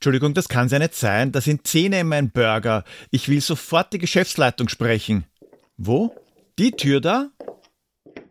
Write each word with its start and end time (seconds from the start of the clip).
Entschuldigung, 0.00 0.32
das 0.32 0.48
kann 0.48 0.66
ja 0.68 0.78
nicht 0.78 0.94
sein. 0.94 1.30
Da 1.30 1.42
sind 1.42 1.66
Zähne 1.66 2.00
in 2.00 2.08
meinem 2.08 2.30
Burger. 2.30 2.84
Ich 3.10 3.28
will 3.28 3.42
sofort 3.42 3.92
die 3.92 3.98
Geschäftsleitung 3.98 4.70
sprechen. 4.70 5.26
Wo? 5.76 6.16
Die 6.58 6.70
Tür 6.70 7.02
da? 7.02 7.28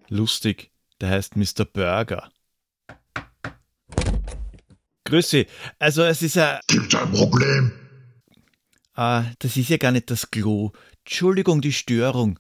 Lustig, 0.08 0.72
der 1.00 1.10
heißt 1.10 1.36
Mr. 1.36 1.66
Burger. 1.72 2.32
Grüß 5.06 5.30
Sie. 5.30 5.46
Also 5.78 6.02
es 6.06 6.24
ist 6.24 6.38
ja. 6.38 6.60
Gibt's 6.66 6.96
ein 6.96 7.12
Problem? 7.12 7.72
Ah, 8.96 9.26
das 9.38 9.56
ist 9.56 9.70
ja 9.70 9.78
gar 9.78 9.92
nicht 9.92 10.10
das 10.10 10.32
Klo. 10.32 10.72
Entschuldigung, 11.06 11.62
die 11.62 11.74
Störung. 11.74 12.40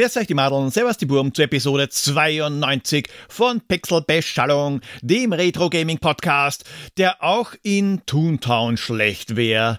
Grüß 0.00 0.16
euch 0.16 0.28
die 0.28 0.32
Madeln, 0.34 0.70
servus 0.70 0.96
die 0.96 1.04
Burm 1.04 1.34
zu 1.34 1.42
Episode 1.42 1.90
92 1.90 3.06
von 3.28 3.60
Pixel 3.60 4.00
Beschallung, 4.00 4.80
dem 5.02 5.34
Retro 5.34 5.68
Gaming 5.68 5.98
Podcast, 5.98 6.64
der 6.96 7.22
auch 7.22 7.52
in 7.62 8.00
Toontown 8.06 8.78
schlecht 8.78 9.36
wäre. 9.36 9.78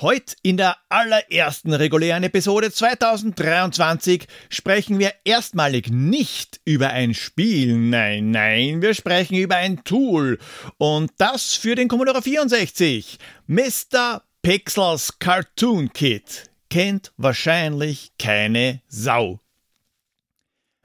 Heute 0.00 0.34
in 0.42 0.56
der 0.56 0.78
allerersten 0.88 1.72
regulären 1.72 2.24
Episode 2.24 2.72
2023 2.72 4.26
sprechen 4.48 4.98
wir 4.98 5.12
erstmalig 5.22 5.92
nicht 5.92 6.60
über 6.64 6.88
ein 6.88 7.14
Spiel, 7.14 7.76
nein, 7.76 8.32
nein, 8.32 8.82
wir 8.82 8.94
sprechen 8.94 9.36
über 9.36 9.54
ein 9.54 9.84
Tool 9.84 10.40
und 10.78 11.12
das 11.18 11.54
für 11.54 11.76
den 11.76 11.86
Commodore 11.86 12.20
64, 12.20 13.16
Mr. 13.46 14.24
Pixels 14.42 15.20
Cartoon 15.20 15.92
Kit 15.92 16.50
kennt 16.68 17.12
wahrscheinlich 17.16 18.10
keine 18.18 18.80
Sau. 18.88 19.38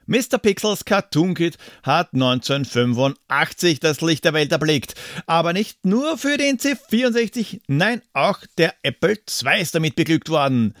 Mr. 0.08 0.38
Pixels 0.38 0.86
Cartoon 0.86 1.34
Kit 1.34 1.58
hat 1.82 2.14
1985 2.14 3.78
das 3.78 4.00
Licht 4.00 4.24
der 4.24 4.32
Welt 4.32 4.50
erblickt. 4.50 4.94
Aber 5.26 5.52
nicht 5.52 5.84
nur 5.84 6.16
für 6.16 6.38
den 6.38 6.58
C64, 6.58 7.60
nein, 7.68 8.00
auch 8.14 8.38
der 8.56 8.74
Apple 8.82 9.18
II 9.18 9.60
ist 9.60 9.74
damit 9.74 9.96
beglückt 9.96 10.30
worden. 10.30 10.74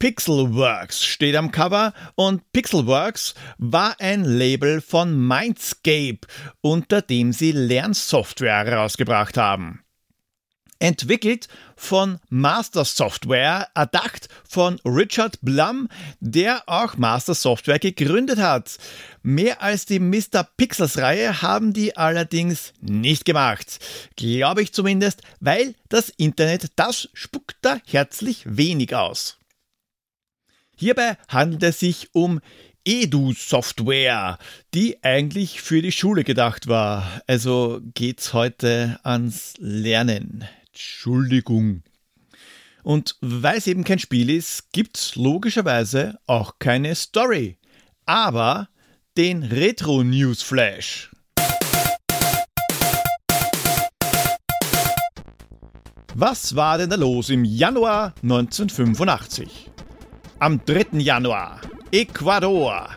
Pixelworks 0.00 1.04
steht 1.04 1.36
am 1.36 1.52
Cover 1.52 1.94
und 2.16 2.42
Pixelworks 2.52 3.34
war 3.58 3.94
ein 4.00 4.24
Label 4.24 4.80
von 4.80 5.16
Mindscape, 5.28 6.26
unter 6.60 7.02
dem 7.02 7.32
sie 7.32 7.52
Lernsoftware 7.52 8.64
herausgebracht 8.64 9.38
haben 9.38 9.81
entwickelt 10.82 11.46
von 11.76 12.18
Master 12.28 12.84
Software, 12.84 13.68
erdacht 13.74 14.28
von 14.48 14.80
Richard 14.84 15.38
Blum, 15.40 15.88
der 16.18 16.64
auch 16.66 16.96
Master 16.96 17.34
Software 17.34 17.78
gegründet 17.78 18.40
hat. 18.40 18.78
Mehr 19.22 19.62
als 19.62 19.86
die 19.86 20.00
Mr. 20.00 20.42
Pixels 20.56 20.98
Reihe 20.98 21.40
haben 21.40 21.72
die 21.72 21.96
allerdings 21.96 22.72
nicht 22.80 23.24
gemacht. 23.24 23.78
Glaube 24.16 24.62
ich 24.62 24.72
zumindest, 24.72 25.22
weil 25.38 25.76
das 25.88 26.08
Internet, 26.08 26.72
das 26.74 27.08
spuckt 27.14 27.56
da 27.62 27.78
herzlich 27.86 28.42
wenig 28.44 28.96
aus. 28.96 29.38
Hierbei 30.76 31.16
handelt 31.28 31.62
es 31.62 31.78
sich 31.78 32.08
um 32.12 32.40
Edu-Software, 32.84 34.38
die 34.74 35.04
eigentlich 35.04 35.62
für 35.62 35.80
die 35.80 35.92
Schule 35.92 36.24
gedacht 36.24 36.66
war. 36.66 37.22
Also 37.28 37.80
geht's 37.94 38.32
heute 38.32 38.98
ans 39.04 39.54
Lernen. 39.58 40.44
Entschuldigung. 40.72 41.82
Und 42.82 43.16
weil 43.20 43.58
es 43.58 43.66
eben 43.66 43.84
kein 43.84 43.98
Spiel 43.98 44.30
ist, 44.30 44.72
gibt 44.72 44.96
es 44.96 45.16
logischerweise 45.16 46.18
auch 46.26 46.58
keine 46.58 46.94
Story. 46.94 47.58
Aber 48.06 48.68
den 49.16 49.42
Retro 49.42 50.02
News 50.02 50.42
Flash. 50.42 51.10
Was 56.14 56.56
war 56.56 56.78
denn 56.78 56.90
da 56.90 56.96
los 56.96 57.28
im 57.28 57.44
Januar 57.44 58.14
1985? 58.22 59.70
Am 60.38 60.64
3. 60.64 60.98
Januar, 60.98 61.60
Ecuador. 61.90 62.96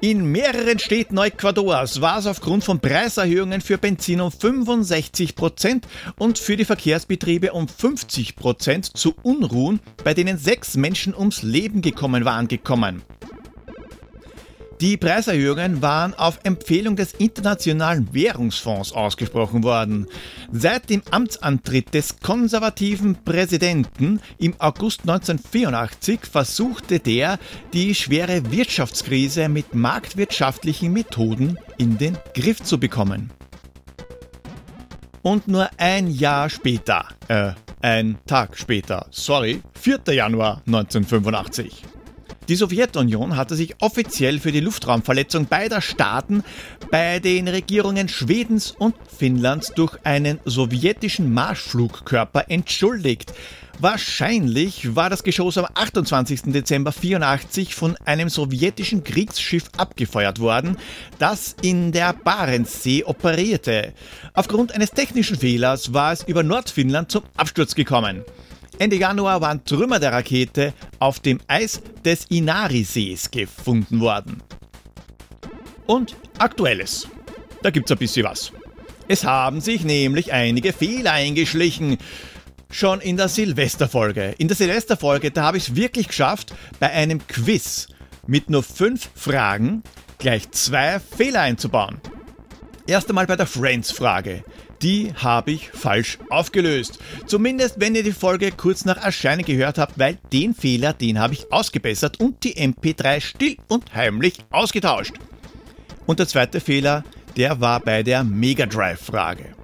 In 0.00 0.30
mehreren 0.30 0.78
Städten 0.78 1.18
Ecuadors 1.18 2.00
war 2.00 2.20
es 2.20 2.26
aufgrund 2.28 2.62
von 2.62 2.78
Preiserhöhungen 2.78 3.60
für 3.60 3.78
Benzin 3.78 4.20
um 4.20 4.30
65 4.30 5.34
Prozent 5.34 5.88
und 6.18 6.38
für 6.38 6.56
die 6.56 6.64
Verkehrsbetriebe 6.64 7.52
um 7.52 7.66
50 7.66 8.36
Prozent 8.36 8.96
zu 8.96 9.16
Unruhen, 9.24 9.80
bei 10.04 10.14
denen 10.14 10.38
sechs 10.38 10.76
Menschen 10.76 11.16
ums 11.16 11.42
Leben 11.42 11.82
gekommen 11.82 12.24
waren, 12.24 12.46
gekommen. 12.46 13.02
Die 14.80 14.96
Preiserhöhungen 14.96 15.82
waren 15.82 16.14
auf 16.14 16.38
Empfehlung 16.44 16.94
des 16.94 17.12
Internationalen 17.12 18.14
Währungsfonds 18.14 18.92
ausgesprochen 18.92 19.64
worden. 19.64 20.06
Seit 20.52 20.88
dem 20.88 21.02
Amtsantritt 21.10 21.94
des 21.94 22.20
konservativen 22.20 23.16
Präsidenten 23.24 24.20
im 24.38 24.54
August 24.60 25.00
1984 25.00 26.20
versuchte 26.30 27.00
der, 27.00 27.40
die 27.72 27.92
schwere 27.92 28.52
Wirtschaftskrise 28.52 29.48
mit 29.48 29.74
marktwirtschaftlichen 29.74 30.92
Methoden 30.92 31.58
in 31.76 31.98
den 31.98 32.16
Griff 32.34 32.62
zu 32.62 32.78
bekommen. 32.78 33.32
Und 35.22 35.48
nur 35.48 35.68
ein 35.76 36.08
Jahr 36.08 36.48
später, 36.50 37.08
äh, 37.26 37.50
ein 37.82 38.18
Tag 38.26 38.56
später, 38.56 39.06
sorry, 39.10 39.60
4. 39.74 40.14
Januar 40.14 40.62
1985 40.66 41.82
die 42.48 42.56
Sowjetunion 42.56 43.36
hatte 43.36 43.54
sich 43.54 43.74
offiziell 43.80 44.40
für 44.40 44.52
die 44.52 44.60
Luftraumverletzung 44.60 45.46
beider 45.46 45.82
Staaten 45.82 46.42
bei 46.90 47.18
den 47.18 47.46
Regierungen 47.46 48.08
Schwedens 48.08 48.70
und 48.70 48.94
Finnlands 49.16 49.72
durch 49.74 49.98
einen 50.04 50.40
sowjetischen 50.46 51.32
Marschflugkörper 51.32 52.46
entschuldigt. 52.48 53.34
Wahrscheinlich 53.80 54.96
war 54.96 55.08
das 55.08 55.22
Geschoss 55.22 55.56
am 55.56 55.66
28. 55.72 56.42
Dezember 56.46 56.90
84 56.90 57.74
von 57.74 57.96
einem 58.04 58.28
sowjetischen 58.28 59.04
Kriegsschiff 59.04 59.64
abgefeuert 59.76 60.40
worden, 60.40 60.78
das 61.18 61.54
in 61.62 61.92
der 61.92 62.12
Barentssee 62.12 63.04
operierte. 63.04 63.92
Aufgrund 64.32 64.74
eines 64.74 64.90
technischen 64.90 65.38
Fehlers 65.38 65.92
war 65.92 66.12
es 66.12 66.24
über 66.24 66.42
Nordfinnland 66.42 67.12
zum 67.12 67.22
Absturz 67.36 67.76
gekommen. 67.76 68.24
Ende 68.78 68.96
Januar 68.96 69.40
waren 69.40 69.64
Trümmer 69.64 69.98
der 69.98 70.12
Rakete 70.12 70.72
auf 71.00 71.18
dem 71.18 71.40
Eis 71.48 71.82
des 72.04 72.26
Inari-Sees 72.26 73.30
gefunden 73.30 74.00
worden. 74.00 74.40
Und 75.86 76.14
aktuelles. 76.38 77.08
Da 77.62 77.70
gibt's 77.70 77.90
ein 77.90 77.98
bisschen 77.98 78.24
was. 78.24 78.52
Es 79.08 79.24
haben 79.24 79.60
sich 79.60 79.84
nämlich 79.84 80.32
einige 80.32 80.72
Fehler 80.72 81.12
eingeschlichen. 81.12 81.98
Schon 82.70 83.00
in 83.00 83.16
der 83.16 83.28
Silvesterfolge. 83.28 84.34
In 84.38 84.46
der 84.46 84.56
Silvesterfolge, 84.56 85.30
da 85.32 85.42
habe 85.42 85.56
ich 85.56 85.70
es 85.70 85.74
wirklich 85.74 86.08
geschafft, 86.08 86.54
bei 86.78 86.90
einem 86.90 87.26
Quiz 87.26 87.88
mit 88.26 88.50
nur 88.50 88.62
fünf 88.62 89.08
Fragen 89.14 89.82
gleich 90.18 90.50
zwei 90.50 91.00
Fehler 91.00 91.40
einzubauen. 91.40 92.00
Erst 92.86 93.08
einmal 93.08 93.26
bei 93.26 93.36
der 93.36 93.46
Friends-Frage 93.46 94.44
die 94.82 95.12
habe 95.14 95.52
ich 95.52 95.70
falsch 95.70 96.18
aufgelöst. 96.30 96.98
Zumindest 97.26 97.80
wenn 97.80 97.94
ihr 97.94 98.02
die 98.02 98.12
Folge 98.12 98.52
kurz 98.52 98.84
nach 98.84 99.02
Erscheinen 99.02 99.44
gehört 99.44 99.78
habt, 99.78 99.98
weil 99.98 100.18
den 100.32 100.54
Fehler, 100.54 100.92
den 100.92 101.18
habe 101.18 101.34
ich 101.34 101.52
ausgebessert 101.52 102.20
und 102.20 102.44
die 102.44 102.56
MP3 102.56 103.20
still 103.20 103.56
und 103.68 103.94
heimlich 103.94 104.34
ausgetauscht. 104.50 105.14
Und 106.06 106.18
der 106.18 106.28
zweite 106.28 106.60
Fehler, 106.60 107.04
der 107.36 107.60
war 107.60 107.80
bei 107.80 108.02
der 108.02 108.24
Mega 108.24 108.66
Drive-Frage. 108.66 109.54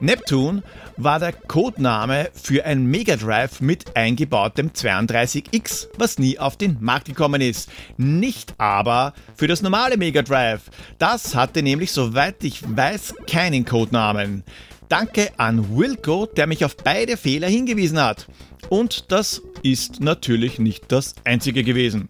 Neptune 0.00 0.62
war 0.96 1.18
der 1.18 1.32
Codename 1.32 2.30
für 2.34 2.64
ein 2.64 2.86
Mega 2.86 3.16
Drive 3.16 3.60
mit 3.60 3.96
eingebautem 3.96 4.70
32X, 4.70 5.88
was 5.98 6.18
nie 6.18 6.38
auf 6.38 6.56
den 6.56 6.78
Markt 6.80 7.06
gekommen 7.06 7.40
ist. 7.40 7.68
Nicht 7.96 8.54
aber 8.58 9.14
für 9.36 9.48
das 9.48 9.62
normale 9.62 9.96
Mega 9.96 10.22
Drive. 10.22 10.62
Das 10.98 11.34
hatte 11.34 11.62
nämlich, 11.62 11.92
soweit 11.92 12.42
ich 12.44 12.62
weiß, 12.64 13.14
keinen 13.26 13.64
Codenamen. 13.64 14.44
Danke 14.88 15.32
an 15.38 15.76
Wilco, 15.76 16.26
der 16.26 16.46
mich 16.46 16.64
auf 16.64 16.76
beide 16.76 17.16
Fehler 17.16 17.48
hingewiesen 17.48 18.00
hat. 18.00 18.28
Und 18.68 19.10
das 19.12 19.42
ist 19.62 20.00
natürlich 20.00 20.58
nicht 20.58 20.92
das 20.92 21.14
einzige 21.24 21.64
gewesen. 21.64 22.08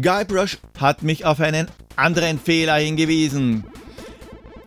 Guybrush 0.00 0.58
hat 0.78 1.02
mich 1.02 1.24
auf 1.24 1.40
einen 1.40 1.68
anderen 1.96 2.38
Fehler 2.38 2.76
hingewiesen. 2.76 3.64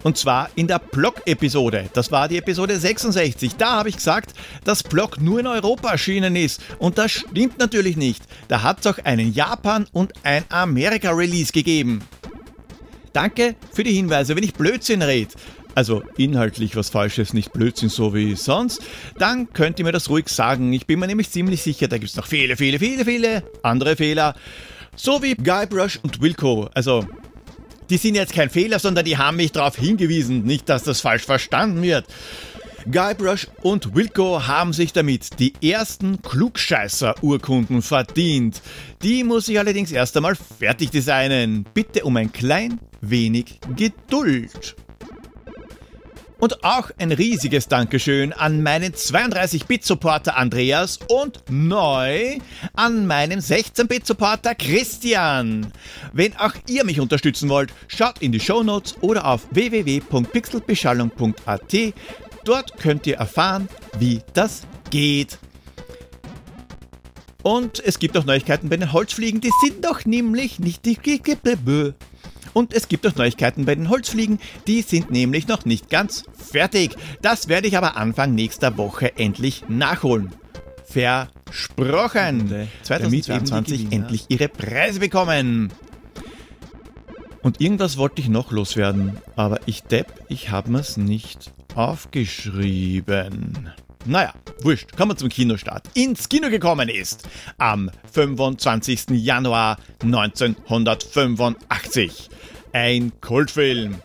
Und 0.04 0.18
zwar 0.18 0.50
in 0.56 0.68
der 0.68 0.80
Block-Episode. 0.80 1.90
Das 1.94 2.12
war 2.12 2.28
die 2.28 2.38
Episode 2.38 2.80
66. 2.80 3.56
Da 3.57 3.74
habe 3.74 3.90
ich 3.90 3.98
gesagt, 3.98 4.34
dass 4.63 4.84
Block 4.84 5.19
nur 5.19 5.40
in 5.40 5.48
Europa 5.48 5.92
erschienen 5.92 6.36
ist. 6.36 6.62
Und 6.78 6.98
das 6.98 7.12
stimmt 7.12 7.60
natürlich 7.60 7.98
nicht. 7.98 8.24
Da 8.48 8.63
hat 8.63 8.80
es 8.80 8.88
auch 8.88 8.98
einen 9.04 9.34
Japan- 9.34 9.88
und 9.92 10.13
ein 10.24 10.46
Amerika-Release 10.50 11.51
gegeben. 11.51 12.01
Danke 13.12 13.56
für 13.74 13.84
die 13.84 13.94
Hinweise. 13.94 14.36
Wenn 14.36 14.44
ich 14.44 14.54
Blödsinn 14.54 15.01
rede, 15.01 15.34
also 15.75 16.04
inhaltlich 16.18 16.75
was 16.75 16.90
Falsches, 16.90 17.34
nicht 17.34 17.54
Blödsinn 17.54 17.90
so 17.90 18.13
wie 18.13 18.36
sonst, 18.36 18.81
dann 19.18 19.51
könnt 19.54 19.80
ihr 19.80 19.86
mir 19.86 19.92
das 19.92 20.10
ruhig 20.10 20.30
sagen. 20.30 20.74
Ich 20.74 20.86
bin 20.86 21.00
mir 21.00 21.07
nämlich 21.07 21.30
ziemlich 21.30 21.62
sicher, 21.62 21.88
da 21.88 21.98
gibt 21.98 22.10
es 22.10 22.16
noch 22.16 22.28
viele, 22.28 22.57
viele, 22.57 22.80
viele, 22.80 23.06
viele 23.06 23.44
andere 23.63 23.96
Fehler. 23.96 24.36
So 24.96 25.22
wie 25.24 25.36
Guybrush 25.36 26.00
und 26.04 26.22
Wilco. 26.22 26.69
Also, 26.74 27.07
die 27.89 27.97
sind 27.97 28.15
jetzt 28.15 28.33
kein 28.33 28.50
Fehler, 28.50 28.80
sondern 28.80 29.06
die 29.06 29.18
haben 29.18 29.38
mich 29.38 29.51
darauf 29.51 29.75
hingewiesen, 29.75 30.44
nicht, 30.44 30.69
dass 30.69 30.83
das 30.83 31.01
falsch 31.01 31.24
verstanden 31.24 31.81
wird. 31.81 32.06
Guybrush 32.89 33.47
und 33.62 33.94
Wilco 33.94 34.47
haben 34.47 34.74
sich 34.74 34.94
damit 34.94 35.39
die 35.39 35.53
ersten 35.62 36.21
Klugscheißer-Urkunden 36.21 37.81
verdient. 37.81 38.62
Die 39.03 39.24
muss 39.24 39.50
ich 39.50 39.59
allerdings 39.59 39.91
erst 39.91 40.15
einmal 40.15 40.36
fertig 40.36 40.89
designen. 40.89 41.65
Bitte 41.74 42.03
um 42.06 42.15
ein 42.18 42.31
klein 42.31 42.80
wenig 43.01 43.59
Geduld. 43.75 44.75
Und 46.39 46.63
auch 46.63 46.89
ein 46.97 47.12
riesiges 47.12 47.68
Dankeschön 47.68 48.31
an 48.31 48.63
meinen 48.63 48.94
32-Bit-Supporter 48.94 50.38
Andreas 50.38 50.97
und 51.09 51.44
neu 51.50 52.38
an 52.74 53.06
meinen 53.06 53.41
16-Bit-Supporter 53.41 54.56
Christian. 54.56 55.74
Wenn 56.13 56.38
auch 56.38 56.53
ihr 56.68 56.86
mich 56.86 57.01
unterstützen 57.01 57.50
wollt, 57.50 57.74
schaut 57.89 58.21
in 58.21 58.31
die 58.31 58.39
Shownotes 58.39 58.95
oder 59.01 59.25
auf 59.25 59.47
www.pixelbeschallung.at. 59.51 61.75
Dort 62.45 62.77
könnt 62.77 63.06
ihr 63.06 63.18
erfahren, 63.18 63.68
wie 64.00 64.21
das 64.33 64.62
geht. 64.89 65.39
Und 67.44 67.83
es 67.86 68.00
gibt 68.00 68.18
auch 68.18 68.25
Neuigkeiten 68.25 68.69
bei 68.69 68.77
den 68.77 68.94
Holzfliegen, 68.94 69.41
die 69.41 69.51
sind 69.65 69.83
doch 69.83 70.06
nämlich 70.06 70.59
nicht 70.59 70.86
die 70.86 70.95
und 72.54 72.74
es 72.74 72.88
gibt 72.88 73.06
auch 73.07 73.16
Neuigkeiten 73.16 73.66
bei 73.66 73.75
den 73.75 73.90
Holzfliegen, 73.90 74.40
die 74.68 74.81
sind 74.81 75.12
nämlich 75.12 75.48
noch 75.48 75.66
nicht 75.66 75.90
ganz 75.90 76.24
fertig. 76.34 76.96
Das 77.22 77.48
werde 77.48 77.68
ich 77.68 77.78
aber 77.78 77.98
Anfang 77.98 78.36
nächster 78.36 78.78
Woche 78.78 79.18
endlich 79.18 79.63
nachholen. 79.68 80.31
Versprochen. 80.86 82.68
2022 82.84 83.92
endlich 83.92 84.25
ihre 84.30 84.50
Preise 84.50 85.00
bekommen. 85.00 85.72
Und 87.42 87.62
irgendwas 87.62 87.98
wollte 87.98 88.22
ich 88.22 88.28
noch 88.28 88.51
loswerden, 88.51 89.18
aber 89.36 89.60
ich 89.66 89.84
depp, 89.84 90.12
ich 90.28 90.50
habe 90.50 90.72
mir's 90.72 90.98
nicht 90.98 91.54
aufgeschrieben. 91.75 93.69
Naja, 94.06 94.34
wurscht, 94.62 94.96
kommen 94.96 95.12
wir 95.12 95.18
zum 95.18 95.28
Kinostart. 95.30 95.88
Ins 95.94 96.30
Kino 96.30 96.50
gekommen 96.50 96.90
ist 96.90 97.28
am 97.57 97.92
25. 98.12 99.06
Januar 99.12 99.78
1985 100.01 102.30
ein 102.74 103.12
Kultfilm. 103.22 104.01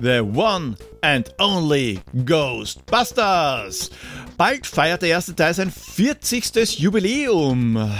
The 0.00 0.20
One 0.20 0.76
and 1.00 1.34
Only 1.38 2.00
Ghostbusters. 2.24 3.90
Bald 4.36 4.66
feiert 4.66 5.02
der 5.02 5.08
erste 5.08 5.34
Teil 5.34 5.54
sein 5.54 5.72
40. 5.72 6.78
Jubiläum. 6.78 7.92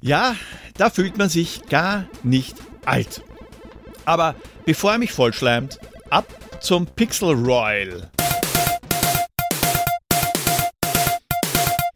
Ja, 0.00 0.36
da 0.76 0.90
fühlt 0.90 1.18
man 1.18 1.28
sich 1.28 1.62
gar 1.68 2.04
nicht 2.22 2.54
alt. 2.84 3.22
Aber 4.04 4.36
bevor 4.64 4.92
er 4.92 4.98
mich 4.98 5.12
vollschleimt, 5.12 5.78
ab 6.08 6.26
zum 6.60 6.86
Pixel 6.86 7.34
Royal. 7.34 8.08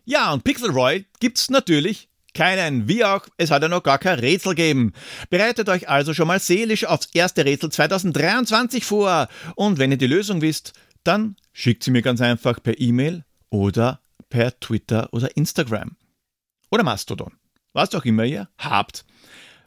Ja, 0.05 0.33
und 0.33 0.45
Pixel 0.45 0.71
Royal 0.71 1.05
gibt's 1.21 1.51
natürlich 1.51 2.09
keinen, 2.35 2.89
wie 2.89 3.05
auch, 3.05 3.27
es 3.37 3.51
hat 3.51 3.63
ja 3.63 3.69
noch 3.69 3.83
gar 3.83 3.99
kein 3.99 4.19
Rätsel 4.19 4.55
gegeben. 4.55 4.93
Bereitet 5.31 5.69
euch 5.69 5.89
also 5.89 6.13
schon 6.13 6.27
mal 6.27 6.41
seelisch 6.41 6.85
aufs 6.85 7.09
erste 7.15 7.45
Rätsel 7.45 7.71
2023 7.71 8.85
vor. 8.85 9.29
Und 9.55 9.79
wenn 9.79 9.93
ihr 9.93 9.97
die 9.97 10.07
Lösung 10.07 10.43
wisst, 10.43 10.73
dann 11.05 11.37
schickt 11.53 11.85
sie 11.85 11.91
mir 11.91 12.03
ganz 12.03 12.21
einfach 12.21 12.63
per 12.63 12.79
E-Mail 12.79 13.25
oder 13.51 14.01
per 14.29 14.59
Twitter 14.59 15.09
oder 15.13 15.37
Instagram. 15.37 15.97
Oder 16.71 16.83
Mastodon. 16.83 17.33
Was 17.73 17.95
auch 17.95 18.05
immer 18.05 18.25
ihr 18.25 18.49
habt. 18.59 19.05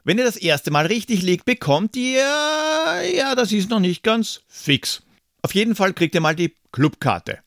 Wenn 0.03 0.17
ihr 0.17 0.25
das 0.25 0.37
erste 0.37 0.71
Mal 0.71 0.85
richtig 0.85 1.21
liegt, 1.21 1.45
bekommt 1.45 1.95
ihr, 1.95 2.19
ja, 2.19 3.35
das 3.35 3.51
ist 3.51 3.69
noch 3.69 3.79
nicht 3.79 4.03
ganz 4.03 4.41
fix. 4.47 5.03
Auf 5.41 5.53
jeden 5.53 5.75
Fall 5.75 5.93
kriegt 5.93 6.15
ihr 6.15 6.21
mal 6.21 6.35
die 6.35 6.55
Clubkarte. 6.71 7.39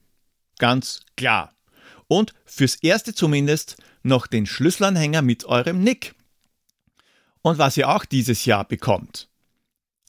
Ganz 0.58 1.00
klar. 1.16 1.52
Und 2.10 2.34
fürs 2.44 2.74
erste 2.74 3.14
zumindest 3.14 3.76
noch 4.02 4.26
den 4.26 4.44
Schlüsselanhänger 4.44 5.22
mit 5.22 5.44
eurem 5.44 5.84
Nick. 5.84 6.16
Und 7.40 7.58
was 7.58 7.76
ihr 7.76 7.88
auch 7.88 8.04
dieses 8.04 8.44
Jahr 8.46 8.64
bekommt. 8.64 9.28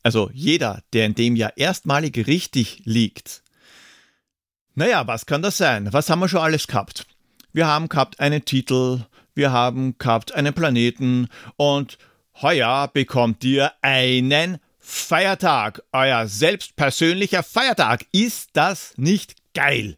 Also 0.01 0.31
jeder, 0.33 0.81
der 0.93 1.05
in 1.05 1.13
dem 1.13 1.35
Jahr 1.35 1.55
erstmalig 1.57 2.25
richtig 2.25 2.81
liegt. 2.85 3.43
Naja, 4.73 5.05
was 5.05 5.27
kann 5.27 5.43
das 5.43 5.57
sein? 5.57 5.93
Was 5.93 6.09
haben 6.09 6.21
wir 6.21 6.27
schon 6.27 6.41
alles 6.41 6.65
gehabt? 6.65 7.05
Wir 7.53 7.67
haben 7.67 7.87
gehabt 7.87 8.19
einen 8.19 8.45
Titel, 8.45 9.05
wir 9.35 9.51
haben 9.51 9.95
gehabt 9.99 10.33
einen 10.33 10.55
Planeten 10.55 11.27
und 11.55 11.99
heuer 12.41 12.89
bekommt 12.91 13.43
ihr 13.43 13.73
einen 13.83 14.57
Feiertag. 14.79 15.83
Euer 15.91 16.27
selbstpersönlicher 16.27 17.43
Feiertag. 17.43 18.07
Ist 18.11 18.49
das 18.53 18.95
nicht 18.97 19.35
geil? 19.53 19.97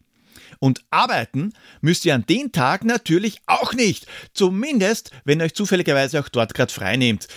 Und 0.63 0.85
arbeiten 0.91 1.51
müsst 1.81 2.05
ihr 2.05 2.15
an 2.15 2.25
den 2.25 2.53
Tag 2.53 2.85
natürlich 2.85 3.41
auch 3.47 3.73
nicht. 3.73 4.07
Zumindest, 4.33 5.11
wenn 5.25 5.41
ihr 5.41 5.47
euch 5.47 5.55
zufälligerweise 5.55 6.21
auch 6.21 6.29
dort 6.29 6.53
gerade 6.53 6.71
frei 6.71 6.95
nehmt. 6.95 7.27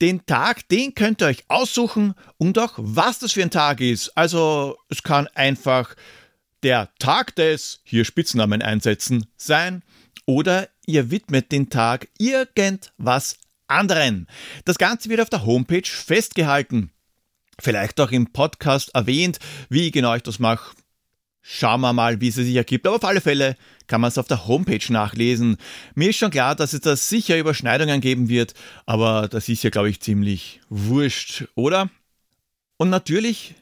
Den 0.00 0.24
Tag, 0.24 0.68
den 0.68 0.94
könnt 0.94 1.20
ihr 1.20 1.26
euch 1.26 1.42
aussuchen 1.48 2.14
und 2.38 2.60
auch 2.60 2.74
was 2.76 3.18
das 3.18 3.32
für 3.32 3.42
ein 3.42 3.50
Tag 3.50 3.80
ist. 3.80 4.16
Also 4.16 4.78
es 4.88 5.02
kann 5.02 5.26
einfach 5.34 5.96
der 6.62 6.90
Tag 7.00 7.34
des, 7.34 7.80
hier 7.82 8.04
Spitznamen 8.04 8.62
einsetzen, 8.62 9.26
sein. 9.36 9.82
Oder 10.24 10.68
ihr 10.86 11.10
widmet 11.10 11.50
den 11.50 11.68
Tag 11.70 12.06
irgendwas 12.18 13.36
anderen. 13.66 14.28
Das 14.64 14.78
Ganze 14.78 15.08
wird 15.08 15.20
auf 15.20 15.30
der 15.30 15.44
Homepage 15.44 15.82
festgehalten. 15.82 16.92
Vielleicht 17.58 17.98
auch 18.00 18.12
im 18.12 18.32
Podcast 18.32 18.94
erwähnt, 18.94 19.40
wie 19.70 19.90
genau 19.90 20.14
ich 20.14 20.22
das 20.22 20.38
mache 20.38 20.70
Schauen 21.48 21.80
wir 21.80 21.92
mal, 21.92 22.20
wie 22.20 22.28
es 22.28 22.34
sich 22.34 22.56
ergibt. 22.56 22.88
Aber 22.88 22.96
auf 22.96 23.04
alle 23.04 23.20
Fälle 23.20 23.56
kann 23.86 24.00
man 24.00 24.08
es 24.08 24.18
auf 24.18 24.26
der 24.26 24.48
Homepage 24.48 24.92
nachlesen. 24.92 25.58
Mir 25.94 26.10
ist 26.10 26.16
schon 26.16 26.32
klar, 26.32 26.56
dass 26.56 26.72
es 26.72 26.80
da 26.80 26.96
sicher 26.96 27.38
Überschneidungen 27.38 28.00
geben 28.00 28.28
wird, 28.28 28.54
aber 28.84 29.28
das 29.28 29.48
ist 29.48 29.62
ja, 29.62 29.70
glaube 29.70 29.88
ich, 29.88 30.00
ziemlich 30.00 30.60
wurscht, 30.70 31.44
oder? 31.54 31.88
Und 32.78 32.90
natürlich 32.90 33.54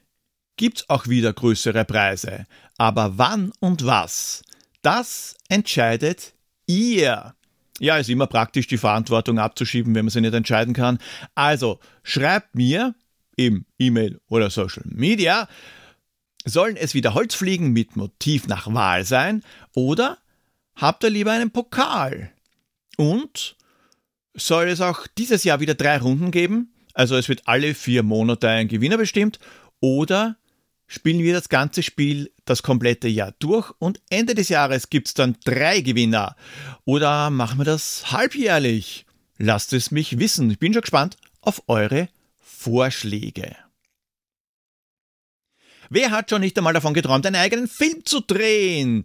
gibt's 0.57 0.89
auch 0.89 1.09
wieder 1.09 1.35
größere 1.35 1.85
Preise. 1.85 2.47
Aber 2.79 3.19
wann 3.19 3.53
und 3.61 3.85
was? 3.85 4.43
Das 4.81 5.37
entscheidet 5.51 6.33
ihr. 6.67 7.35
Ja, 7.81 7.99
ist 7.99 8.09
immer 8.09 8.27
praktisch, 8.27 8.67
die 8.67 8.79
Verantwortung 8.79 9.39
abzuschieben, 9.39 9.95
wenn 9.95 10.07
man 10.07 10.11
sie 10.11 10.23
nicht 10.23 10.33
entscheiden 10.33 10.73
kann. 10.73 10.99
Also 11.35 11.81
schreibt 12.03 12.55
mir 12.55 12.95
im 13.37 13.67
E-Mail 13.79 14.21
oder 14.29 14.49
Social 14.49 14.85
Media, 14.87 15.49
Sollen 16.45 16.77
es 16.77 16.93
wieder 16.93 17.15
Holzfliegen 17.15 17.73
mit 17.73 17.97
Motiv 17.97 18.47
nach 18.49 18.73
Wahl 18.73 19.05
sein 19.05 19.43
oder 19.75 20.19
habt 20.77 21.03
ihr 21.03 21.11
lieber 21.11 21.33
einen 21.33 21.51
Pokal? 21.51 22.31
Und 22.99 23.57
soll 24.35 24.69
es 24.69 24.81
auch 24.83 25.07
dieses 25.17 25.45
Jahr 25.45 25.61
wieder 25.61 25.75
drei 25.75 25.99
Runden 25.99 26.31
geben? 26.31 26.75
Also 26.93 27.17
es 27.17 27.29
wird 27.29 27.49
alle 27.49 27.75
vier 27.75 28.03
Monate 28.03 28.49
ein 28.49 28.69
Gewinner 28.69 28.99
bestimmt 28.99 29.39
oder 29.81 30.37
spielen 30.87 31.21
wir 31.21 31.33
das 31.33 31.49
ganze 31.49 31.83
Spiel 31.83 32.31
das 32.45 32.63
komplette 32.63 33.09
Jahr 33.09 33.33
durch 33.39 33.73
und 33.79 34.01
Ende 34.11 34.35
des 34.35 34.51
Jahres 34.51 34.91
gibt 34.91 35.09
es 35.09 35.15
dann 35.15 35.37
drei 35.45 35.81
Gewinner. 35.81 36.37
Oder 36.85 37.31
machen 37.31 37.59
wir 37.59 37.65
das 37.65 38.13
halbjährlich? 38.13 39.07
Lasst 39.39 39.73
es 39.73 39.91
mich 39.91 40.19
wissen. 40.19 40.51
Ich 40.51 40.59
bin 40.59 40.75
schon 40.75 40.83
gespannt 40.83 41.17
auf 41.41 41.63
eure 41.69 42.09
Vorschläge. 42.37 43.57
Wer 45.95 46.11
hat 46.11 46.29
schon 46.29 46.41
nicht 46.41 46.59
einmal 46.59 46.73
davon 46.73 46.93
geträumt, 46.93 47.25
einen 47.25 47.37
eigenen 47.37 47.69
Film 47.69 48.05
zu 48.05 48.19
drehen? 48.19 49.05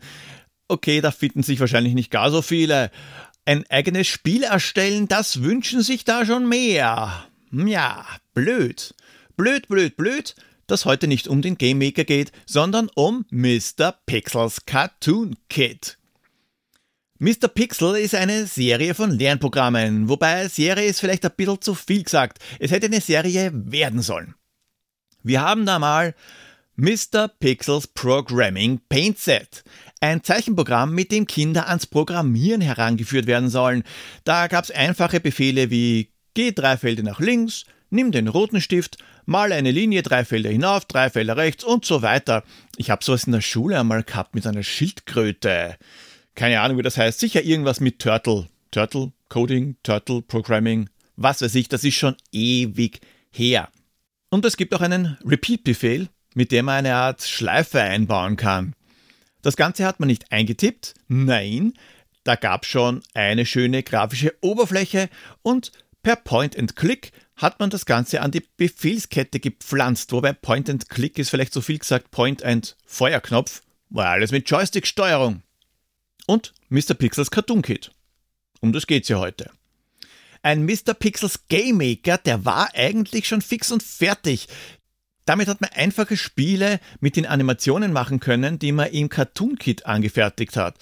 Okay, 0.67 1.01
da 1.01 1.12
finden 1.12 1.43
sich 1.43 1.60
wahrscheinlich 1.60 1.93
nicht 1.93 2.10
gar 2.10 2.31
so 2.31 2.41
viele. 2.41 2.89
Ein 3.46 3.63
eigenes 3.69 4.08
Spiel 4.08 4.41
erstellen, 4.41 5.08
das 5.08 5.43
wünschen 5.43 5.84
sich 5.84 6.03
da 6.03 6.25
schon 6.25 6.50
mehr. 6.50 7.27
Hm, 7.51 7.67
ja, 7.67 8.08
blöd. 8.34 8.96
Blöd, 9.38 9.67
blöd, 9.67 9.98
blöd, 9.98 10.34
dass 10.65 10.86
heute 10.86 11.05
nicht 11.05 11.27
um 11.27 11.43
den 11.43 11.60
Game 11.60 11.77
Maker 11.77 12.05
geht, 12.05 12.31
sondern 12.48 12.89
um 12.96 13.24
Mr. 13.29 13.93
Pixels 14.08 14.65
Cartoon 14.65 15.36
Kit. 15.48 16.00
Mr. 17.19 17.50
Pixel 17.50 17.98
ist 17.98 18.15
eine 18.15 18.48
Serie 18.48 18.96
von 18.96 19.12
Lernprogrammen, 19.12 20.10
wobei 20.10 20.48
Serie 20.48 20.88
ist 20.88 21.01
vielleicht 21.01 21.24
ein 21.24 21.34
bisschen 21.38 21.62
zu 21.62 21.75
viel 21.75 22.03
gesagt. 22.03 22.39
Es 22.58 22.72
hätte 22.72 22.88
eine 22.88 23.01
Serie 23.01 23.51
werden 23.53 24.01
sollen. 24.01 24.34
Wir 25.22 25.41
haben 25.41 25.67
da 25.67 25.77
mal 25.77 26.15
Mr. 26.79 27.27
Pixels 27.27 27.88
Programming 27.88 28.79
Paint 28.88 29.19
Set. 29.19 29.65
Ein 30.00 30.24
Zeichenprogramm, 30.24 30.95
mit 30.95 31.12
dem 31.12 31.27
Kinder 31.27 31.67
ans 31.67 31.86
Programmieren 31.86 32.62
herangeführt 32.62 33.27
werden 33.27 33.50
sollen. 33.50 33.83
Da 34.24 34.48
gab 34.48 34.63
es 34.63 34.71
einfache 34.71 35.19
Befehle 35.19 35.71
wie 35.71 36.13
geh 36.36 36.53
drei 36.53 36.77
Felder 36.77 37.03
nach 37.03 37.19
links, 37.19 37.65
nimm 37.89 38.13
den 38.13 38.29
roten 38.29 38.62
Stift, 38.62 38.98
Male 39.25 39.55
eine 39.55 39.71
Linie, 39.71 40.03
drei 40.03 40.24
Felder 40.24 40.51
hinauf, 40.51 40.86
drei 40.86 41.09
Felder 41.09 41.36
rechts 41.36 41.65
und 41.65 41.83
so 41.83 42.01
weiter. 42.01 42.45
Ich 42.77 42.89
habe 42.89 43.03
sowas 43.03 43.25
in 43.25 43.33
der 43.33 43.41
Schule 43.41 43.77
einmal 43.77 44.03
gehabt 44.03 44.33
mit 44.33 44.48
einer 44.48 44.63
Schildkröte. 44.63 45.75
Keine 46.33 46.62
Ahnung, 46.62 46.77
wie 46.77 46.83
das 46.83 46.98
heißt. 46.98 47.19
Sicher 47.19 47.43
irgendwas 47.43 47.81
mit 47.81 48.00
Turtle. 48.00 48.48
Turtle 48.71 49.12
Coding, 49.27 49.75
Turtle 49.83 50.21
Programming, 50.21 50.89
was 51.17 51.41
weiß 51.41 51.55
ich, 51.55 51.67
das 51.67 51.83
ist 51.83 51.95
schon 51.95 52.15
ewig 52.31 53.01
her. 53.31 53.67
Und 54.29 54.45
es 54.45 54.55
gibt 54.55 54.74
auch 54.74 54.81
einen 54.81 55.17
Repeat-Befehl, 55.25 56.07
mit 56.39 56.53
dem 56.53 56.67
man 56.67 56.86
eine 56.86 56.96
Art 56.96 57.22
Schleife 57.22 57.81
einbauen 57.81 58.38
kann. 58.38 58.74
Das 59.41 59.58
Ganze 59.58 59.86
hat 59.86 60.00
man 60.00 60.08
nicht 60.08 60.31
eingetippt, 60.31 60.93
nein, 61.10 61.74
da 62.24 62.36
gab 62.36 62.65
schon 62.65 63.03
eine 63.13 63.46
schöne 63.46 63.84
grafische 63.84 64.34
Oberfläche 64.39 65.10
und 65.41 65.74
per 66.01 66.15
Point 66.15 66.58
and 66.58 66.77
Click 66.77 67.12
hat 67.36 67.60
man 67.60 67.69
das 67.69 67.86
Ganze 67.86 68.22
an 68.22 68.31
die 68.31 68.48
Befehlskette 68.55 69.41
gepflanzt, 69.41 70.13
wobei 70.13 70.31
Point 70.31 70.69
and 70.69 70.88
Click 70.88 71.19
ist 71.19 71.29
vielleicht 71.29 71.51
so 71.51 71.60
viel 71.60 71.79
gesagt 71.79 72.10
Point 72.10 72.41
and 72.41 72.77
Feuerknopf, 72.86 73.62
war 73.89 74.08
alles 74.08 74.31
mit 74.31 74.50
Joystick-Steuerung. 74.50 75.43
Und 76.25 76.53
Mr. 76.69 76.93
Pixels 76.93 77.31
Cartoon 77.31 77.63
Kit. 77.63 77.91
Um 78.62 78.72
das 78.72 78.88
geht's 78.88 79.10
ja 79.10 79.19
heute. 79.19 79.51
Ein 80.41 80.63
Mr. 80.63 80.93
Pixels 80.93 81.48
Game 81.50 81.79
Maker, 81.79 82.17
der 82.17 82.46
war 82.46 82.69
eigentlich 82.74 83.27
schon 83.27 83.41
fix 83.41 83.72
und 83.72 83.84
fertig. 83.84 84.48
Damit 85.29 85.48
hat 85.48 85.62
man 85.62 85.69
einfache 85.75 86.17
Spiele 86.17 86.79
mit 87.01 87.15
den 87.15 87.27
Animationen 87.27 87.93
machen 87.93 88.19
können, 88.19 88.57
die 88.57 88.71
man 88.71 88.89
im 88.89 89.09
Cartoon 89.09 89.59
Kit 89.59 89.86
angefertigt 89.86 90.57
hat. 90.57 90.79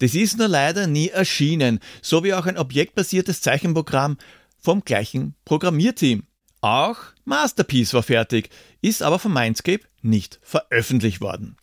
Das 0.00 0.16
ist 0.16 0.36
nur 0.36 0.48
leider 0.48 0.88
nie 0.88 1.10
erschienen, 1.10 1.78
so 2.02 2.24
wie 2.24 2.34
auch 2.34 2.46
ein 2.46 2.58
objektbasiertes 2.58 3.40
Zeichenprogramm 3.40 4.18
vom 4.58 4.84
gleichen 4.84 5.36
Programmierteam. 5.44 6.24
Auch 6.60 6.96
Masterpiece 7.24 7.94
war 7.94 8.02
fertig, 8.02 8.50
ist 8.82 9.00
aber 9.00 9.20
von 9.20 9.32
Mindscape 9.32 9.84
nicht 10.02 10.40
veröffentlicht 10.42 11.20
worden. 11.20 11.56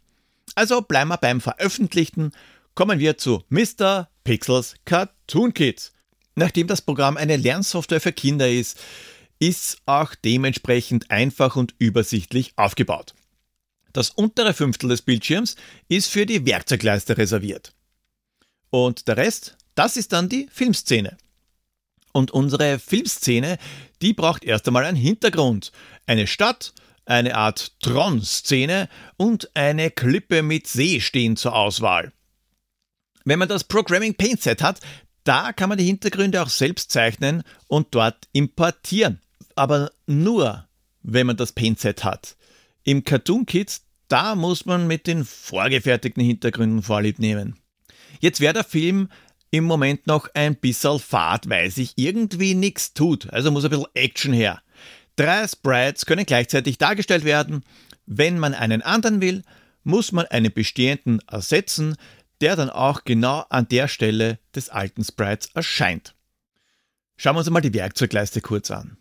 Also 0.55 0.79
bleiben 0.79 1.09
wir 1.09 1.17
beim 1.17 1.41
Veröffentlichten, 1.41 2.31
kommen 2.75 2.99
wir 2.99 3.17
zu 3.17 3.43
Mr. 3.49 4.07
Pixels 4.23 4.75
Cartoon 4.85 5.53
Kit. 5.53 5.91
Nachdem 6.35 6.67
das 6.67 6.81
Programm 6.81 7.17
eine 7.17 7.35
Lernsoftware 7.35 7.99
für 7.99 8.13
Kinder 8.13 8.49
ist, 8.49 8.79
ist 9.41 9.79
auch 9.87 10.13
dementsprechend 10.13 11.09
einfach 11.09 11.55
und 11.55 11.73
übersichtlich 11.79 12.53
aufgebaut. 12.57 13.15
Das 13.91 14.11
untere 14.11 14.53
Fünftel 14.53 14.89
des 14.89 15.01
Bildschirms 15.01 15.55
ist 15.89 16.07
für 16.07 16.27
die 16.27 16.45
Werkzeugleiste 16.45 17.17
reserviert. 17.17 17.73
Und 18.69 19.07
der 19.07 19.17
Rest, 19.17 19.57
das 19.73 19.97
ist 19.97 20.13
dann 20.13 20.29
die 20.29 20.47
Filmszene. 20.51 21.17
Und 22.13 22.29
unsere 22.31 22.77
Filmszene, 22.77 23.57
die 24.01 24.13
braucht 24.13 24.43
erst 24.43 24.67
einmal 24.67 24.85
einen 24.85 24.95
Hintergrund. 24.95 25.71
Eine 26.05 26.27
Stadt, 26.27 26.73
eine 27.05 27.35
Art 27.35 27.79
Tron-Szene 27.81 28.89
und 29.17 29.49
eine 29.55 29.89
Klippe 29.89 30.43
mit 30.43 30.67
See 30.67 31.01
stehen 31.01 31.35
zur 31.35 31.55
Auswahl. 31.55 32.13
Wenn 33.25 33.39
man 33.39 33.49
das 33.49 33.63
Programming 33.63 34.13
Paint 34.13 34.43
Set 34.43 34.61
hat, 34.61 34.79
da 35.23 35.51
kann 35.51 35.69
man 35.69 35.79
die 35.79 35.85
Hintergründe 35.85 36.41
auch 36.43 36.49
selbst 36.49 36.91
zeichnen 36.91 37.43
und 37.67 37.87
dort 37.95 38.27
importieren. 38.33 39.19
Aber 39.61 39.91
nur, 40.07 40.67
wenn 41.03 41.27
man 41.27 41.37
das 41.37 41.51
Paint 41.51 41.79
Set 41.79 42.03
hat. 42.03 42.35
Im 42.83 43.03
Cartoon 43.03 43.45
Kit, 43.45 43.81
da 44.07 44.33
muss 44.33 44.65
man 44.65 44.87
mit 44.87 45.05
den 45.05 45.23
vorgefertigten 45.23 46.23
Hintergründen 46.23 46.81
Vorlieb 46.81 47.19
nehmen. 47.19 47.59
Jetzt 48.21 48.39
wäre 48.39 48.55
der 48.55 48.63
Film 48.63 49.09
im 49.51 49.65
Moment 49.65 50.07
noch 50.07 50.27
ein 50.33 50.55
bisschen 50.55 50.97
fad, 50.97 51.47
weil 51.47 51.69
sich 51.69 51.93
irgendwie 51.95 52.55
nichts 52.55 52.95
tut. 52.95 53.31
Also 53.31 53.51
muss 53.51 53.63
ein 53.63 53.69
bisschen 53.69 53.85
Action 53.93 54.33
her. 54.33 54.63
Drei 55.15 55.47
Sprites 55.47 56.07
können 56.07 56.25
gleichzeitig 56.25 56.79
dargestellt 56.79 57.23
werden. 57.23 57.63
Wenn 58.07 58.39
man 58.39 58.55
einen 58.55 58.81
anderen 58.81 59.21
will, 59.21 59.43
muss 59.83 60.11
man 60.11 60.25
einen 60.25 60.51
bestehenden 60.51 61.19
ersetzen, 61.27 61.97
der 62.41 62.55
dann 62.55 62.71
auch 62.71 63.03
genau 63.03 63.45
an 63.51 63.67
der 63.67 63.87
Stelle 63.87 64.39
des 64.55 64.69
alten 64.69 65.03
Sprites 65.03 65.51
erscheint. 65.53 66.15
Schauen 67.15 67.35
wir 67.35 67.39
uns 67.41 67.47
einmal 67.47 67.61
die 67.61 67.75
Werkzeugleiste 67.75 68.41
kurz 68.41 68.71
an. 68.71 68.97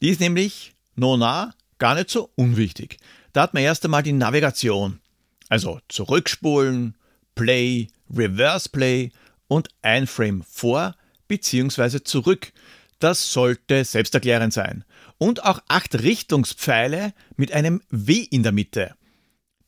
Die 0.00 0.08
ist 0.08 0.20
nämlich 0.20 0.74
nona 0.96 1.54
gar 1.78 1.94
nicht 1.94 2.10
so 2.10 2.30
unwichtig. 2.36 2.98
Da 3.32 3.42
hat 3.42 3.54
man 3.54 3.62
erst 3.62 3.84
einmal 3.84 4.02
die 4.02 4.12
Navigation, 4.12 5.00
also 5.48 5.80
zurückspulen, 5.88 6.96
Play, 7.34 7.88
Reverse 8.14 8.68
Play 8.68 9.12
und 9.46 9.68
ein 9.82 10.06
Frame 10.06 10.42
vor 10.42 10.94
bzw. 11.28 12.02
zurück. 12.02 12.52
Das 12.98 13.32
sollte 13.32 13.84
selbsterklärend 13.84 14.52
sein. 14.52 14.84
Und 15.16 15.44
auch 15.44 15.60
acht 15.68 15.94
Richtungspfeile 15.94 17.14
mit 17.36 17.52
einem 17.52 17.82
W 17.90 18.14
in 18.14 18.42
der 18.42 18.52
Mitte. 18.52 18.94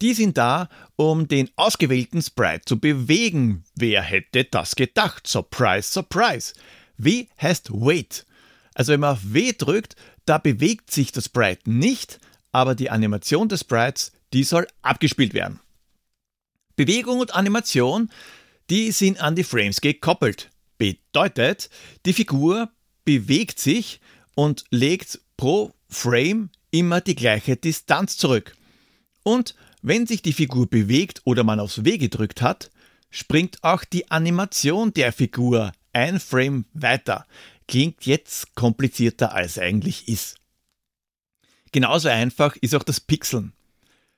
Die 0.03 0.15
sind 0.15 0.37
da, 0.37 0.69
um 0.97 1.29
den 1.29 1.49
ausgewählten 1.57 2.21
Sprite 2.21 2.65
zu 2.65 2.81
bewegen. 2.81 3.65
Wer 3.77 4.03
hätte 4.03 4.45
das 4.45 4.75
gedacht? 4.75 5.27
Surprise, 5.27 5.93
surprise. 5.93 6.55
W 6.99 7.27
heißt 7.41 7.71
Wait. 7.73 8.27
Also 8.75 8.93
wenn 8.93 9.01
man 9.01 9.13
auf 9.13 9.21
W 9.23 9.53
drückt, 9.57 9.97
da 10.25 10.39
bewegt 10.39 10.91
sich 10.91 11.13
das 11.13 11.27
Sprite 11.27 11.71
nicht, 11.71 12.21
aber 12.53 12.75
die 12.75 12.91
Animation 12.91 13.49
des 13.49 13.61
Sprites, 13.61 14.13
die 14.33 14.45
soll 14.45 14.67
abgespielt 14.83 15.35
werden. 15.35 15.61
Bewegung 16.77 17.21
und 17.21 17.35
Animation, 17.35 18.11
die 18.71 18.93
sind 18.93 19.21
an 19.21 19.37
die 19.37 19.45
Frames 19.45 19.81
gekoppelt. 19.81 20.51
Bedeutet, 20.79 21.71
die 22.07 22.13
Figur 22.13 22.71
bewegt 23.05 23.59
sich 23.59 24.01
und 24.35 24.65
legt 24.71 25.21
pro 25.37 25.73
Frame 25.89 26.51
immer 26.71 27.01
die 27.01 27.15
gleiche 27.15 27.57
Distanz 27.57 28.17
zurück. 28.17 28.57
Und 29.23 29.55
wenn 29.83 30.07
sich 30.07 30.23
die 30.23 30.33
Figur 30.33 30.69
bewegt 30.69 31.21
oder 31.25 31.45
man 31.45 31.61
aufs 31.61 31.85
W 31.85 31.99
gedrückt 31.99 32.41
hat, 32.41 32.71
springt 33.11 33.63
auch 33.63 33.85
die 33.85 34.11
Animation 34.11 34.93
der 34.93 35.13
Figur 35.13 35.73
ein 35.93 36.19
Frame 36.19 36.65
weiter. 36.73 37.27
Klingt 37.69 38.07
jetzt 38.07 38.55
komplizierter 38.55 39.35
als 39.35 39.59
eigentlich 39.59 40.09
ist. 40.09 40.37
Genauso 41.73 42.09
einfach 42.09 42.57
ist 42.57 42.75
auch 42.75 42.83
das 42.83 43.01
Pixeln. 43.01 43.53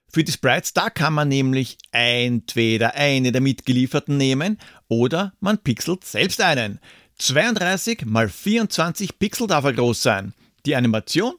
Für 0.08 0.24
die 0.24 0.32
Sprites, 0.32 0.72
da 0.72 0.90
kann 0.90 1.12
man 1.12 1.28
nämlich 1.28 1.78
entweder 1.90 2.94
eine 2.94 3.32
der 3.32 3.40
mitgelieferten 3.40 4.16
nehmen 4.16 4.58
oder 4.88 5.32
man 5.40 5.58
pixelt 5.58 6.04
selbst 6.04 6.40
einen. 6.40 6.80
32 7.18 8.06
mal 8.06 8.28
24 8.28 9.18
Pixel 9.18 9.46
darf 9.46 9.64
er 9.64 9.72
groß 9.72 10.02
sein. 10.02 10.34
Die 10.66 10.76
Animation, 10.76 11.34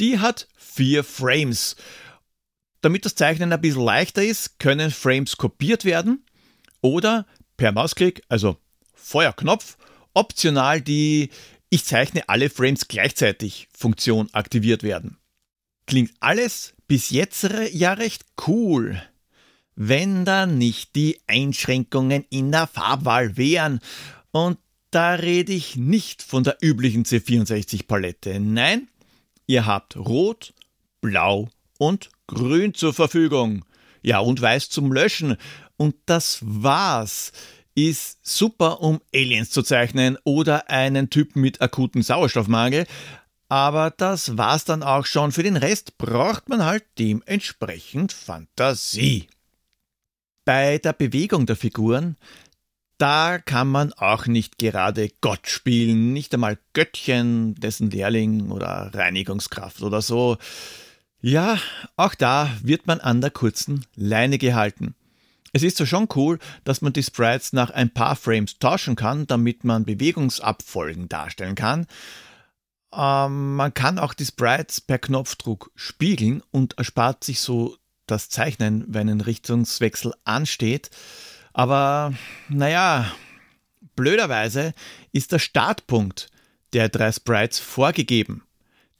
die 0.00 0.18
hat 0.18 0.48
vier 0.56 1.04
Frames 1.04 1.76
damit 2.82 3.04
das 3.04 3.14
Zeichnen 3.14 3.52
ein 3.52 3.60
bisschen 3.60 3.84
leichter 3.84 4.22
ist, 4.22 4.58
können 4.58 4.90
Frames 4.90 5.38
kopiert 5.38 5.84
werden 5.84 6.26
oder 6.82 7.26
per 7.56 7.72
Mausklick, 7.72 8.22
also 8.28 8.58
Feuerknopf, 8.94 9.78
optional 10.14 10.80
die 10.80 11.30
Ich 11.70 11.84
zeichne 11.84 12.28
alle 12.28 12.50
Frames 12.50 12.88
gleichzeitig 12.88 13.68
Funktion 13.76 14.28
aktiviert 14.32 14.82
werden. 14.82 15.16
Klingt 15.86 16.12
alles 16.20 16.74
bis 16.86 17.10
jetzt 17.10 17.48
ja 17.72 17.94
recht 17.94 18.24
cool. 18.46 19.02
Wenn 19.74 20.24
da 20.26 20.44
nicht 20.44 20.94
die 20.94 21.18
Einschränkungen 21.26 22.26
in 22.28 22.52
der 22.52 22.66
Farbwahl 22.66 23.36
wären. 23.38 23.80
Und 24.30 24.58
da 24.90 25.14
rede 25.14 25.52
ich 25.52 25.76
nicht 25.76 26.22
von 26.22 26.44
der 26.44 26.58
üblichen 26.60 27.04
C64-Palette. 27.04 28.38
Nein, 28.38 28.88
ihr 29.46 29.64
habt 29.64 29.96
Rot, 29.96 30.52
Blau 31.00 31.48
und 31.78 32.10
grün 32.26 32.74
zur 32.74 32.92
Verfügung. 32.92 33.64
Ja, 34.02 34.18
und 34.18 34.40
weiß 34.40 34.68
zum 34.68 34.92
Löschen. 34.92 35.36
Und 35.78 35.94
das 36.06 36.40
war's. 36.42 37.32
Ist 37.74 38.18
super, 38.22 38.82
um 38.82 39.00
Aliens 39.14 39.50
zu 39.50 39.62
zeichnen 39.62 40.18
oder 40.24 40.68
einen 40.68 41.08
Typen 41.08 41.40
mit 41.40 41.62
akutem 41.62 42.02
Sauerstoffmangel. 42.02 42.86
Aber 43.48 43.90
das 43.90 44.36
war's 44.38 44.64
dann 44.64 44.82
auch 44.82 45.06
schon. 45.06 45.32
Für 45.32 45.42
den 45.42 45.56
Rest 45.56 45.98
braucht 45.98 46.48
man 46.48 46.64
halt 46.64 46.84
dementsprechend 46.98 48.12
Fantasie. 48.12 49.28
Bei 50.44 50.78
der 50.78 50.92
Bewegung 50.92 51.46
der 51.46 51.56
Figuren, 51.56 52.16
da 52.98 53.38
kann 53.38 53.68
man 53.68 53.92
auch 53.92 54.26
nicht 54.26 54.58
gerade 54.58 55.10
Gott 55.20 55.48
spielen, 55.48 56.12
nicht 56.12 56.32
einmal 56.34 56.58
Göttchen, 56.72 57.54
dessen 57.56 57.90
Lehrling 57.90 58.50
oder 58.50 58.90
Reinigungskraft 58.94 59.82
oder 59.82 60.02
so. 60.02 60.38
Ja, 61.20 61.58
auch 61.96 62.14
da 62.14 62.50
wird 62.62 62.86
man 62.86 63.00
an 63.00 63.20
der 63.20 63.30
kurzen 63.30 63.86
Leine 63.94 64.38
gehalten. 64.38 64.94
Es 65.52 65.62
ist 65.62 65.76
zwar 65.76 65.86
schon 65.86 66.08
cool, 66.14 66.38
dass 66.64 66.80
man 66.80 66.92
die 66.92 67.02
Sprites 67.02 67.52
nach 67.52 67.70
ein 67.70 67.90
paar 67.90 68.16
Frames 68.16 68.58
tauschen 68.58 68.96
kann, 68.96 69.26
damit 69.26 69.64
man 69.64 69.84
Bewegungsabfolgen 69.84 71.08
darstellen 71.08 71.54
kann. 71.54 71.86
Ähm, 72.94 73.56
man 73.56 73.74
kann 73.74 73.98
auch 73.98 74.14
die 74.14 74.24
Sprites 74.24 74.80
per 74.80 74.98
Knopfdruck 74.98 75.70
spiegeln 75.74 76.42
und 76.50 76.78
erspart 76.78 77.24
sich 77.24 77.40
so 77.40 77.76
das 78.06 78.28
Zeichnen, 78.28 78.84
wenn 78.88 79.08
ein 79.08 79.20
Richtungswechsel 79.20 80.14
ansteht. 80.24 80.90
Aber 81.52 82.14
naja, 82.48 83.12
blöderweise 83.94 84.72
ist 85.12 85.32
der 85.32 85.38
Startpunkt 85.38 86.30
der 86.72 86.88
drei 86.88 87.12
Sprites 87.12 87.58
vorgegeben. 87.58 88.42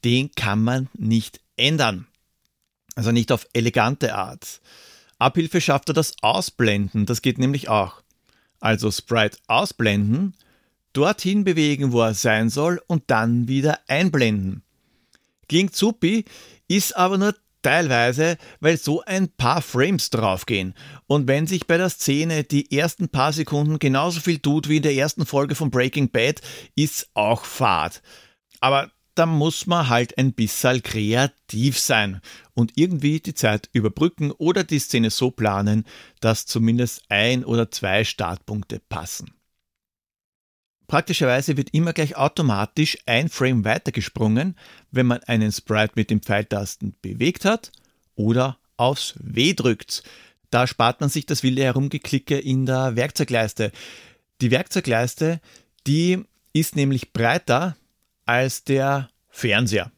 Den 0.05 0.33
kann 0.35 0.63
man 0.63 0.89
nicht 0.95 1.41
ändern. 1.57 2.07
Also 2.95 3.11
nicht 3.11 3.33
auf 3.33 3.47
elegante 3.55 4.15
Art. 4.15 4.61
Abhilfe 5.23 5.61
schafft 5.61 5.89
er 5.89 5.95
das 5.95 6.15
Ausblenden, 6.21 7.07
das 7.07 7.23
geht 7.23 7.39
nämlich 7.39 7.69
auch. 7.69 8.03
Also 8.61 8.91
Sprite 8.91 9.39
ausblenden, 9.47 10.35
dorthin 10.93 11.45
bewegen, 11.45 11.93
wo 11.93 12.03
er 12.03 12.15
sein 12.15 12.51
soll 12.51 12.83
und 12.87 13.05
dann 13.07 13.49
wieder 13.49 13.79
einblenden. 13.89 14.63
Klingt 15.49 15.75
supi, 15.75 16.25
ist 16.69 16.97
aber 16.97 17.19
nur 17.19 17.35
teilweise, 17.63 18.37
weil 18.61 18.77
so 18.77 19.03
ein 19.03 19.29
paar 19.29 19.63
Frames 19.63 20.11
draufgehen. 20.11 20.75
Und 21.07 21.29
wenn 21.29 21.47
sich 21.47 21.67
bei 21.67 21.77
der 21.77 21.91
Szene 21.91 22.45
die 22.45 22.77
ersten 22.77 23.09
paar 23.09 23.33
Sekunden 23.33 23.79
genauso 23.79 24.21
viel 24.21 24.39
tut 24.39 24.69
wie 24.69 24.79
in 24.79 24.83
der 24.83 24.95
ersten 24.95 25.25
Folge 25.25 25.55
von 25.55 25.71
Breaking 25.71 26.11
Bad, 26.11 26.41
ist 26.75 27.09
auch 27.15 27.45
Fahrt. 27.45 28.03
Aber 28.61 28.91
da 29.15 29.27
muss 29.27 29.67
man 29.67 29.89
halt 29.89 30.17
ein 30.19 30.33
bisschen 30.33 30.83
kreativ 30.83 31.79
sein 31.79 32.21
und 32.55 32.73
irgendwie 32.77 33.21
die 33.21 33.35
Zeit 33.35 33.69
überbrücken 33.73 34.31
oder 34.33 34.65
die 34.65 34.79
Szene 34.79 35.11
so 35.11 35.31
planen, 35.31 35.85
dass 36.21 36.47
zumindest 36.47 37.03
ein 37.09 37.45
oder 37.45 37.71
zwei 37.71 38.05
Startpunkte 38.05 38.81
passen. 38.89 39.35
Praktischerweise 40.87 41.57
wird 41.57 41.71
immer 41.73 41.93
gleich 41.93 42.17
automatisch 42.17 42.99
ein 43.07 43.29
Frame 43.29 43.65
weitergesprungen, 43.65 44.57
wenn 44.91 45.07
man 45.07 45.23
einen 45.25 45.53
Sprite 45.53 45.93
mit 45.95 46.11
den 46.11 46.21
Pfeiltasten 46.21 46.95
bewegt 47.01 47.45
hat 47.45 47.73
oder 48.15 48.59
aufs 48.77 49.15
W 49.19 49.55
drückt. 49.55 50.03
Da 50.51 50.67
spart 50.67 51.01
man 51.01 51.09
sich 51.09 51.25
das 51.25 51.43
wilde 51.43 51.63
Herumgeklicke 51.63 52.39
in 52.39 52.67
der 52.67 52.95
Werkzeugleiste. 52.95 53.73
Die 54.43 54.51
Werkzeugleiste, 54.51 55.41
die 55.87 56.25
ist 56.53 56.77
nämlich 56.77 57.13
breiter 57.15 57.77
als 58.25 58.65
der 58.65 59.09
Fernseher 59.29 59.91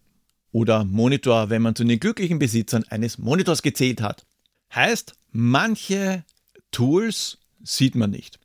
oder 0.52 0.84
Monitor, 0.84 1.50
wenn 1.50 1.62
man 1.62 1.74
zu 1.74 1.84
den 1.84 2.00
glücklichen 2.00 2.38
Besitzern 2.38 2.84
eines 2.88 3.18
Monitors 3.18 3.62
gezählt 3.62 4.00
hat. 4.00 4.24
Heißt, 4.74 5.14
manche 5.32 6.24
Tools 6.70 7.38
sieht 7.62 7.94
man 7.94 8.10
nicht. 8.10 8.38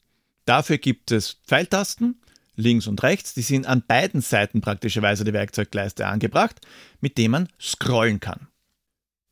Dafür 0.45 0.79
gibt 0.79 1.11
es 1.11 1.37
Pfeiltasten, 1.45 2.19
links 2.55 2.87
und 2.87 3.03
rechts, 3.03 3.33
die 3.33 3.41
sind 3.41 3.67
an 3.67 3.83
beiden 3.87 4.21
Seiten 4.21 4.61
praktischerweise 4.61 5.23
der 5.23 5.33
Werkzeugleiste 5.33 6.07
angebracht, 6.07 6.61
mit 6.99 7.17
dem 7.17 7.31
man 7.31 7.49
scrollen 7.59 8.19
kann. 8.19 8.47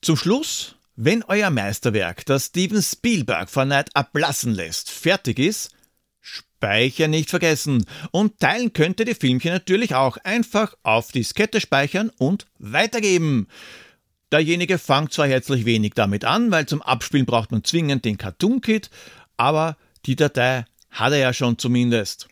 Zum 0.02 0.16
Schluss, 0.16 0.76
wenn 0.96 1.24
euer 1.24 1.50
Meisterwerk, 1.50 2.26
das 2.26 2.48
Steven 2.48 2.82
Spielberg 2.82 3.50
von 3.50 3.68
Neid 3.68 3.96
ablassen 3.96 4.54
lässt, 4.54 4.92
fertig 4.92 5.40
ist, 5.40 5.72
Speicher 6.58 7.08
nicht 7.08 7.30
vergessen. 7.30 7.86
Und 8.12 8.40
teilen 8.40 8.74
könnt 8.74 9.00
ihr 9.00 9.06
die 9.06 9.14
Filmchen 9.14 9.52
natürlich 9.52 9.94
auch. 9.94 10.18
Einfach 10.18 10.76
auf 10.82 11.12
Diskette 11.12 11.62
speichern 11.62 12.12
und 12.18 12.48
weitergeben. 12.58 13.48
Derjenige 14.32 14.78
fängt 14.80 15.14
zwar 15.14 15.28
herzlich 15.28 15.66
wenig 15.66 15.94
damit 15.94 16.26
an, 16.26 16.52
weil 16.52 16.66
zum 16.66 16.82
Abspielen 16.82 17.28
braucht 17.28 17.52
man 17.52 17.64
zwingend 17.64 18.06
den 18.06 18.18
Cartoon-Kit, 18.18 18.90
aber 19.38 19.78
die 20.06 20.16
Datei 20.16 20.66
hat 20.90 21.14
er 21.14 21.20
ja 21.20 21.34
schon 21.34 21.58
zumindest. 21.58 22.28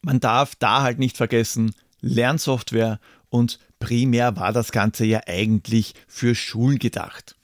Man 0.00 0.20
darf 0.20 0.54
da 0.54 0.82
halt 0.82 0.98
nicht 0.98 1.16
vergessen, 1.16 1.74
Lernsoftware 2.00 3.00
und 3.28 3.58
primär 3.80 4.36
war 4.36 4.52
das 4.52 4.72
Ganze 4.72 5.04
ja 5.04 5.20
eigentlich 5.26 5.94
für 6.06 6.34
Schulen 6.34 6.78
gedacht. 6.78 7.36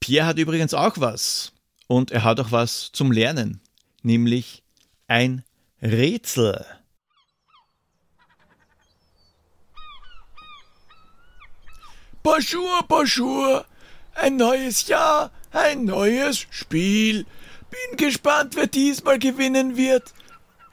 Pierre 0.00 0.26
hat 0.26 0.38
übrigens 0.38 0.74
auch 0.74 0.94
was. 0.96 1.52
Und 1.86 2.10
er 2.10 2.24
hat 2.24 2.40
auch 2.40 2.50
was 2.50 2.90
zum 2.92 3.12
Lernen, 3.12 3.60
nämlich 4.02 4.64
ein 5.08 5.44
Rätsel. 5.80 6.64
Bonjour, 12.22 12.82
bonjour. 12.88 13.64
Ein 14.14 14.36
neues 14.36 14.88
Jahr, 14.88 15.30
ein 15.52 15.84
neues 15.84 16.46
Spiel. 16.50 17.24
Bin 17.70 17.96
gespannt, 17.96 18.56
wer 18.56 18.66
diesmal 18.66 19.18
gewinnen 19.18 19.76
wird. 19.76 20.12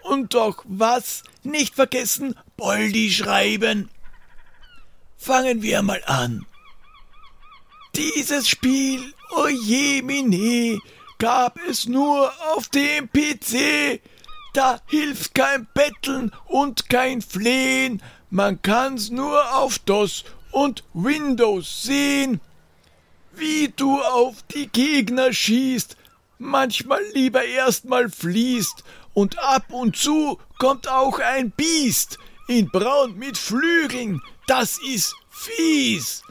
Und 0.02 0.34
doch 0.34 0.64
was? 0.68 1.24
Nicht 1.44 1.76
vergessen, 1.76 2.36
Boldi 2.58 3.12
schreiben. 3.12 3.90
Fangen 5.18 5.62
wir 5.62 5.82
mal 5.84 6.02
an. 6.06 6.46
Dieses 7.96 8.50
Spiel, 8.50 9.14
oje 9.36 10.02
mine, 10.02 10.80
gab 11.20 11.60
es 11.70 11.86
nur 11.86 12.34
auf 12.54 12.68
dem 12.70 13.08
PC. 13.10 14.02
Da 14.54 14.80
hilft 14.86 15.34
kein 15.34 15.68
Betteln 15.74 16.32
und 16.46 16.88
kein 16.90 17.22
Flehen, 17.22 18.02
man 18.30 18.62
kann's 18.62 19.10
nur 19.10 19.56
auf 19.56 19.80
DOS 19.80 20.24
und 20.52 20.84
Windows 20.94 21.84
sehen. 21.84 22.40
Wie 23.36 23.74
du 23.76 24.00
auf 24.00 24.44
die 24.54 24.68
Gegner 24.68 25.34
schießt, 25.34 25.98
manchmal 26.38 27.02
lieber 27.14 27.44
erstmal 27.44 28.10
fließt, 28.10 28.84
und 29.14 29.40
ab 29.40 29.72
und 29.72 29.96
zu 29.96 30.40
kommt 30.58 30.88
auch 30.88 31.20
ein 31.20 31.52
Biest 31.52 32.18
in 32.48 32.70
Braun 32.70 33.18
mit 33.18 33.38
Flügeln, 33.38 34.22
das 34.48 34.80
ist 34.80 35.16
fies. 35.30 36.24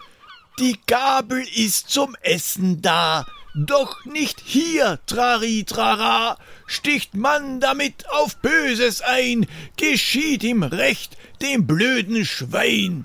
Die 0.58 0.78
Gabel 0.86 1.44
ist 1.56 1.90
zum 1.90 2.14
Essen 2.20 2.82
da, 2.82 3.26
doch 3.54 4.04
nicht 4.04 4.40
hier, 4.44 4.98
Trari 5.06 5.64
Trara, 5.64 6.38
sticht 6.66 7.14
man 7.14 7.60
damit 7.60 8.08
auf 8.10 8.36
Böses 8.38 9.02
ein, 9.02 9.46
geschieht 9.76 10.42
ihm 10.42 10.62
recht, 10.62 11.16
dem 11.42 11.66
blöden 11.66 12.24
Schwein. 12.24 13.04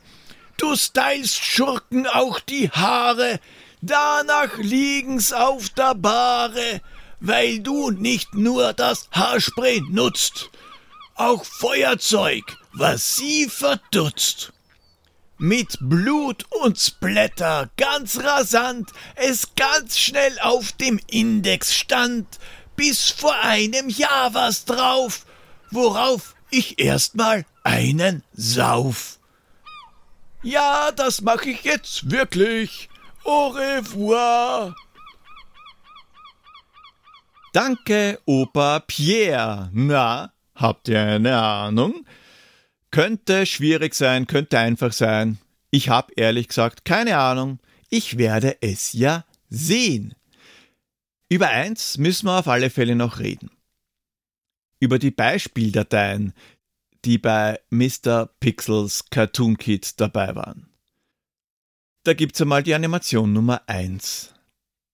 Du 0.57 0.75
stylst 0.75 1.43
Schurken 1.43 2.07
auch 2.07 2.39
die 2.39 2.69
Haare, 2.69 3.39
danach 3.81 4.57
liegen's 4.57 5.33
auf 5.33 5.69
der 5.69 5.95
Bahre, 5.95 6.81
weil 7.19 7.59
du 7.59 7.91
nicht 7.91 8.33
nur 8.33 8.73
das 8.73 9.09
Haarspray 9.11 9.81
nutzt, 9.89 10.49
auch 11.15 11.43
Feuerzeug, 11.43 12.43
was 12.73 13.17
sie 13.17 13.49
verdutzt 13.49 14.53
mit 15.37 15.77
Blut 15.79 16.45
und 16.61 16.79
Splatter 16.79 17.69
ganz 17.77 18.19
rasant 18.23 18.91
es 19.15 19.55
ganz 19.55 19.97
schnell 19.97 20.37
auf 20.41 20.71
dem 20.73 20.99
Index 21.07 21.75
stand, 21.75 22.27
bis 22.75 23.09
vor 23.09 23.35
einem 23.41 23.89
Jahr 23.89 24.33
was 24.33 24.65
drauf, 24.65 25.25
worauf 25.71 26.35
ich 26.49 26.79
erstmal 26.79 27.45
einen 27.63 28.23
sauf. 28.33 29.19
Ja, 30.43 30.91
das 30.91 31.21
mach 31.21 31.43
ich 31.43 31.63
jetzt 31.63 32.11
wirklich. 32.11 32.89
Au 33.23 33.47
revoir. 33.47 34.75
Danke, 37.53 38.19
Opa 38.25 38.79
Pierre. 38.79 39.69
Na, 39.73 40.31
habt 40.55 40.87
ihr 40.87 41.01
eine 41.01 41.41
Ahnung? 41.41 42.05
Könnte 42.91 43.45
schwierig 43.45 43.95
sein, 43.95 44.27
könnte 44.27 44.59
einfach 44.59 44.93
sein. 44.93 45.37
Ich 45.71 45.89
habe 45.89 46.13
ehrlich 46.15 46.47
gesagt 46.47 46.85
keine 46.85 47.17
Ahnung. 47.17 47.59
Ich 47.89 48.17
werde 48.17 48.57
es 48.61 48.93
ja 48.93 49.25
sehen. 49.49 50.15
Über 51.29 51.49
eins 51.49 51.97
müssen 51.97 52.27
wir 52.27 52.39
auf 52.39 52.47
alle 52.47 52.69
Fälle 52.69 52.95
noch 52.95 53.19
reden. 53.19 53.51
Über 54.79 54.99
die 54.99 55.11
Beispieldateien, 55.11 56.33
die 57.03 57.17
bei 57.17 57.59
Mr. 57.69 58.29
Pixels 58.39 59.09
Cartoon 59.09 59.57
Kit 59.57 59.99
dabei 59.99 60.35
waren. 60.35 60.67
Da 62.03 62.13
gibt's 62.13 62.41
einmal 62.41 62.63
die 62.63 62.73
Animation 62.73 63.33
Nummer 63.33 63.61
1. 63.67 64.33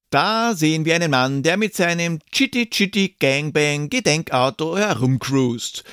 Da 0.09 0.55
sehen 0.55 0.85
wir 0.85 0.95
einen 0.95 1.11
Mann, 1.11 1.43
der 1.43 1.57
mit 1.57 1.75
seinem 1.75 2.19
Chitty 2.31 2.69
Chitty 2.69 3.15
Gangbang 3.19 3.89
Gedenkauto 3.89 4.77
herumcruist 4.77 5.83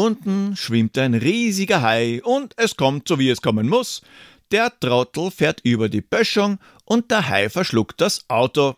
Unten 0.00 0.56
schwimmt 0.56 0.96
ein 0.96 1.12
riesiger 1.12 1.82
Hai 1.82 2.22
und 2.24 2.54
es 2.56 2.78
kommt 2.78 3.06
so 3.06 3.18
wie 3.18 3.28
es 3.28 3.42
kommen 3.42 3.68
muss. 3.68 4.00
Der 4.50 4.72
Trottel 4.80 5.30
fährt 5.30 5.60
über 5.62 5.90
die 5.90 6.00
Böschung 6.00 6.58
und 6.86 7.10
der 7.10 7.28
Hai 7.28 7.50
verschluckt 7.50 8.00
das 8.00 8.24
Auto. 8.30 8.76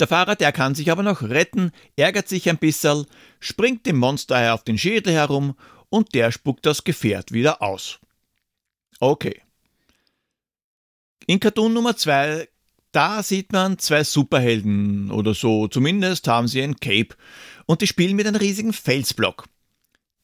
Der 0.00 0.06
Fahrer, 0.06 0.34
der 0.34 0.52
kann 0.52 0.74
sich 0.74 0.90
aber 0.90 1.02
noch 1.02 1.20
retten, 1.20 1.70
ärgert 1.96 2.30
sich 2.30 2.48
ein 2.48 2.56
bisschen, 2.56 3.04
springt 3.40 3.84
dem 3.84 3.98
Monsterhai 3.98 4.52
auf 4.52 4.64
den 4.64 4.78
Schädel 4.78 5.12
herum 5.12 5.54
und 5.90 6.14
der 6.14 6.32
spuckt 6.32 6.64
das 6.64 6.82
Gefährt 6.82 7.32
wieder 7.32 7.60
aus. 7.60 7.98
Okay. 9.00 9.42
In 11.26 11.40
Cartoon 11.40 11.74
Nummer 11.74 11.94
2, 11.94 12.48
da 12.90 13.22
sieht 13.22 13.52
man 13.52 13.78
zwei 13.78 14.02
Superhelden 14.02 15.10
oder 15.10 15.34
so, 15.34 15.68
zumindest 15.68 16.26
haben 16.26 16.48
sie 16.48 16.62
ein 16.62 16.76
Cape 16.76 17.14
und 17.66 17.82
die 17.82 17.86
spielen 17.86 18.16
mit 18.16 18.26
einem 18.26 18.36
riesigen 18.36 18.72
Felsblock. 18.72 19.44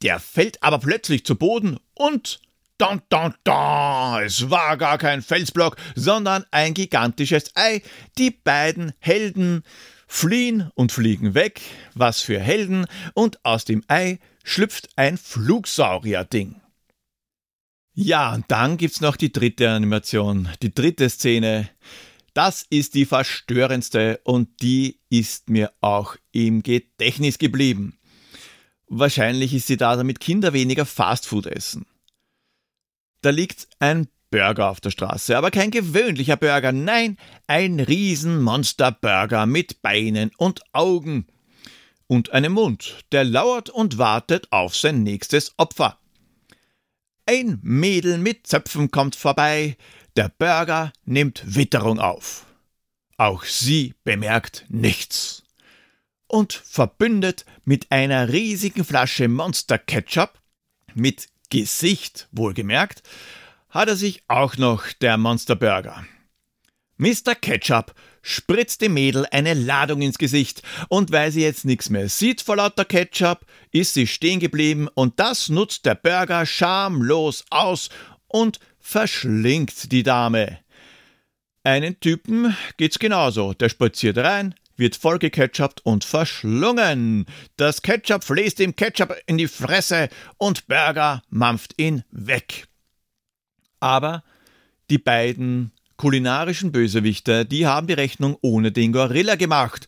Der 0.03 0.19
fällt 0.19 0.62
aber 0.62 0.79
plötzlich 0.79 1.25
zu 1.25 1.37
Boden 1.37 1.79
und 1.95 2.41
Don, 2.79 3.01
don, 3.11 3.33
don, 3.45 4.25
es 4.25 4.51
war 4.51 4.77
gar 4.77 4.99
kein 4.99 5.23
Felsblock, 5.23 5.77
sondern 5.95 6.45
ein 6.51 6.75
gigantisches 6.75 7.55
Ei. 7.55 7.81
Die 8.19 8.33
beiden 8.33 8.93
Helden 8.99 9.62
fliehen 10.09 10.69
und 10.75 10.91
fliegen 10.91 11.35
weg. 11.35 11.61
Was 11.95 12.23
für 12.23 12.41
Helden. 12.41 12.87
Und 13.15 13.45
aus 13.45 13.65
dem 13.65 13.85
Ei 13.87 14.19
schlüpft 14.43 14.88
ein 14.97 15.17
Flugsaurier-Ding. 15.17 16.61
Ja, 17.95 18.35
und 18.35 18.47
dann 18.49 18.79
gibt's 18.79 19.01
noch 19.01 19.17
die 19.17 19.31
dritte 19.31 19.71
Animation, 19.71 20.49
die 20.61 20.75
dritte 20.75 21.09
Szene. 21.09 21.69
Das 22.35 22.67
ist 22.69 22.95
die 22.95 23.05
verstörendste 23.05 24.21
und 24.25 24.61
die 24.61 24.99
ist 25.09 25.51
mir 25.51 25.73
auch 25.81 26.17
im 26.33 26.65
Gedächtnis 26.65 27.38
geblieben. 27.38 27.99
Wahrscheinlich 28.94 29.55
ist 29.55 29.68
sie 29.68 29.78
da, 29.78 29.96
damit 29.96 30.20
Kinder 30.20 30.52
weniger 30.52 30.85
Fastfood 30.85 31.46
essen. 31.46 31.87
Da 33.22 33.31
liegt 33.31 33.66
ein 33.78 34.09
Burger 34.31 34.68
auf 34.68 34.83
der 34.83 34.90
Straße, 34.90 35.35
aber 35.35 35.50
kein 35.50 35.70
gewöhnlicher 35.70 36.37
Burger, 36.37 36.72
nein, 36.72 37.16
ein 37.46 37.81
Riesenmonster-Burger 37.81 39.46
mit 39.46 39.81
Beinen 39.81 40.31
und 40.37 40.61
Augen 40.74 41.26
und 42.07 42.33
einem 42.33 42.52
Mund, 42.52 42.98
der 43.12 43.24
lauert 43.24 43.70
und 43.70 43.96
wartet 43.96 44.52
auf 44.52 44.76
sein 44.76 45.02
nächstes 45.02 45.55
Opfer. 45.57 45.98
Ein 47.24 47.61
Mädel 47.62 48.18
mit 48.18 48.46
Zöpfen 48.46 48.90
kommt 48.90 49.16
vorbei, 49.16 49.78
der 50.16 50.28
Burger 50.28 50.92
nimmt 51.07 51.42
Witterung 51.46 51.98
auf. 51.98 52.44
Auch 53.16 53.44
sie 53.44 53.94
bemerkt 54.05 54.66
nichts. 54.68 55.41
Und 56.33 56.55
verbündet 56.55 57.45
mit 57.66 57.92
einer 57.92 58.33
riesigen 58.33 58.87
Flasche 58.87 59.29
Monster 59.29 59.77
Ketchup, 59.77 60.40
mit 60.95 61.29
Gesicht 61.51 62.27
wohlgemerkt, 62.33 63.03
hat 63.68 63.88
er 63.88 63.97
sich 63.97 64.23
auch 64.29 64.57
noch 64.57 64.95
der 64.95 65.18
Monster 65.18 65.57
Burger. 65.57 66.07
Mr. 66.97 67.35
Ketchup 67.35 67.95
spritzt 68.23 68.81
dem 68.81 68.95
Mädel 68.95 69.27
eine 69.31 69.53
Ladung 69.53 70.01
ins 70.01 70.16
Gesicht 70.16 70.62
und 70.88 71.12
weil 71.12 71.33
sie 71.33 71.42
jetzt 71.42 71.66
nichts 71.66 71.90
mehr 71.90 72.09
sieht 72.09 72.40
vor 72.40 72.57
lauter 72.57 72.87
Ketchup, 72.87 73.45
ist 73.71 73.92
sie 73.92 74.07
stehen 74.07 74.40
geblieben 74.40 74.88
und 74.95 75.21
das 75.21 75.51
nutzt 75.51 75.85
der 75.85 75.97
Burger 75.97 76.47
schamlos 76.47 77.45
aus 77.51 77.90
und 78.29 78.59
verschlingt 78.81 79.92
die 79.92 80.03
Dame. 80.03 80.61
Einen 81.62 82.01
Typen 82.01 82.57
geht's 82.79 82.99
genauso. 82.99 83.53
Der 83.53 83.68
spaziert 83.68 84.16
rein, 84.16 84.55
wird 84.76 84.96
vollgeketchupt 84.96 85.85
und 85.85 86.04
verschlungen. 86.04 87.26
Das 87.56 87.82
Ketchup 87.82 88.24
fläst 88.24 88.58
dem 88.58 88.76
Ketchup 88.76 89.14
in 89.26 89.38
die 89.38 89.48
Fresse 89.48 90.08
und 90.38 90.66
Burger 90.66 91.22
mampft 91.28 91.74
ihn 91.76 92.04
weg. 92.11 92.68
Aber 93.80 94.22
die 94.90 94.98
beiden 94.98 95.72
kulinarischen 95.96 96.72
Bösewichter, 96.72 97.44
die 97.44 97.66
haben 97.66 97.87
die 97.87 97.92
Rechnung 97.92 98.37
ohne 98.40 98.72
den 98.72 98.92
Gorilla 98.92 99.37
gemacht. 99.37 99.87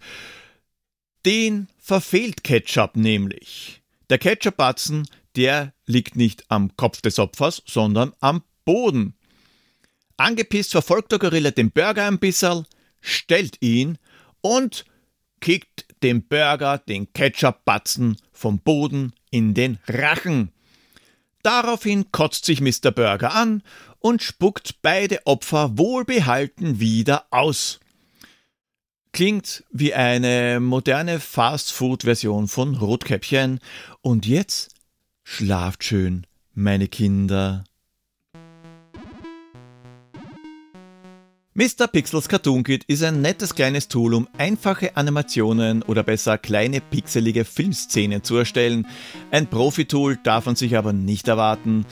Den 1.26 1.68
verfehlt 1.78 2.44
Ketchup 2.44 2.96
nämlich. 2.96 3.82
Der 4.10 4.18
Ketchup-Batzen, 4.18 5.08
der 5.36 5.72
liegt 5.86 6.16
nicht 6.16 6.44
am 6.48 6.76
Kopf 6.76 7.00
des 7.00 7.18
Opfers, 7.18 7.62
sondern 7.66 8.12
am 8.20 8.42
Boden. 8.64 9.14
Angepisst 10.16 10.72
verfolgt 10.72 11.12
der 11.12 11.18
Gorilla 11.18 11.50
den 11.50 11.70
Burger 11.70 12.06
ein 12.06 12.18
bisschen, 12.18 12.66
stellt 13.00 13.60
ihn 13.60 13.98
und 14.44 14.84
kickt 15.40 15.86
dem 16.02 16.28
Burger 16.28 16.76
den 16.76 17.10
Ketchup-Batzen 17.14 18.18
vom 18.30 18.58
Boden 18.58 19.14
in 19.30 19.54
den 19.54 19.78
Rachen. 19.88 20.52
Daraufhin 21.42 22.12
kotzt 22.12 22.44
sich 22.44 22.60
Mr. 22.60 22.90
Burger 22.90 23.32
an 23.32 23.62
und 24.00 24.22
spuckt 24.22 24.82
beide 24.82 25.26
Opfer 25.26 25.78
wohlbehalten 25.78 26.78
wieder 26.78 27.24
aus. 27.30 27.80
Klingt 29.12 29.64
wie 29.70 29.94
eine 29.94 30.60
moderne 30.60 31.20
Fast-Food-Version 31.20 32.46
von 32.46 32.74
Rotkäppchen. 32.76 33.60
Und 34.02 34.26
jetzt 34.26 34.74
schlaft 35.22 35.84
schön, 35.84 36.26
meine 36.52 36.88
Kinder. 36.88 37.64
Mr. 41.56 41.86
Pixels 41.86 42.28
Cartoon 42.28 42.64
Kit 42.64 42.82
ist 42.88 43.04
ein 43.04 43.22
nettes 43.22 43.54
kleines 43.54 43.86
Tool, 43.86 44.14
um 44.14 44.28
einfache 44.38 44.96
Animationen 44.96 45.84
oder 45.84 46.02
besser 46.02 46.36
kleine 46.36 46.80
pixelige 46.80 47.44
Filmszenen 47.44 48.24
zu 48.24 48.36
erstellen. 48.36 48.88
Ein 49.30 49.46
Profi-Tool 49.46 50.18
darf 50.24 50.46
man 50.46 50.56
sich 50.56 50.76
aber 50.76 50.92
nicht 50.92 51.28
erwarten, 51.28 51.86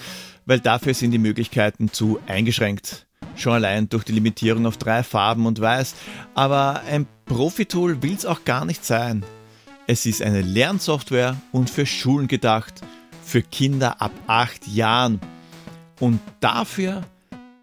weil 0.47 0.59
dafür 0.59 0.95
sind 0.95 1.13
die 1.13 1.19
Möglichkeiten 1.19 1.93
zu 1.93 2.19
eingeschränkt. 2.27 3.07
Schon 3.37 3.53
allein 3.53 3.89
durch 3.89 4.03
die 4.03 4.11
Limitierung 4.11 4.67
auf 4.67 4.79
drei 4.79 5.05
Farben 5.05 5.47
und 5.47 5.61
Weiß. 5.61 5.95
Aber 6.35 6.83
ein 6.91 7.07
Profi-Tool 7.27 8.03
will 8.03 8.15
es 8.15 8.27
auch 8.27 8.45
gar 8.45 8.65
nicht 8.65 8.85
sein. 8.85 9.25
Es 9.87 10.07
ist 10.07 10.23
eine 10.23 10.41
Lernsoftware 10.41 11.37
und 11.53 11.71
für 11.71 11.87
Schulen 11.87 12.27
gedacht, 12.27 12.81
für 13.25 13.43
Kinder 13.43 14.03
ab 14.03 14.11
acht 14.27 14.67
Jahren. 14.67 15.21
Und 16.01 16.19
dafür 16.41 17.05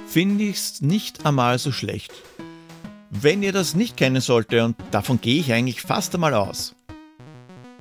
finde 0.09 0.45
ich 0.45 0.55
es 0.57 0.81
nicht 0.81 1.25
einmal 1.25 1.59
so 1.59 1.71
schlecht. 1.71 2.11
Wenn 3.11 3.43
ihr 3.43 3.51
das 3.51 3.75
nicht 3.75 3.95
kennen 3.95 4.21
solltet, 4.21 4.61
und 4.61 4.75
davon 4.91 5.21
gehe 5.21 5.39
ich 5.39 5.53
eigentlich 5.53 5.81
fast 5.81 6.15
einmal 6.15 6.33
aus, 6.33 6.75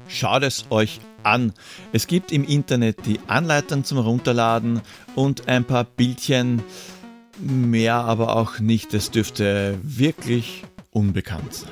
schaut 0.09 0.43
es 0.43 0.67
euch 0.71 1.01
an. 1.23 1.55
Es 1.93 2.07
gibt 2.07 2.31
im 2.31 2.45
Internet 2.45 3.07
die 3.07 3.19
Anleitung 3.29 3.85
zum 3.85 3.99
Runterladen 3.99 4.83
und 5.15 5.49
ein 5.49 5.65
paar 5.65 5.85
Bildchen, 5.85 6.63
mehr 7.41 7.95
aber 7.95 8.37
auch 8.37 8.59
nicht. 8.59 8.93
Es 8.93 9.11
dürfte 9.11 9.79
wirklich 9.83 10.65
unbekannt 10.91 11.55
sein. 11.55 11.71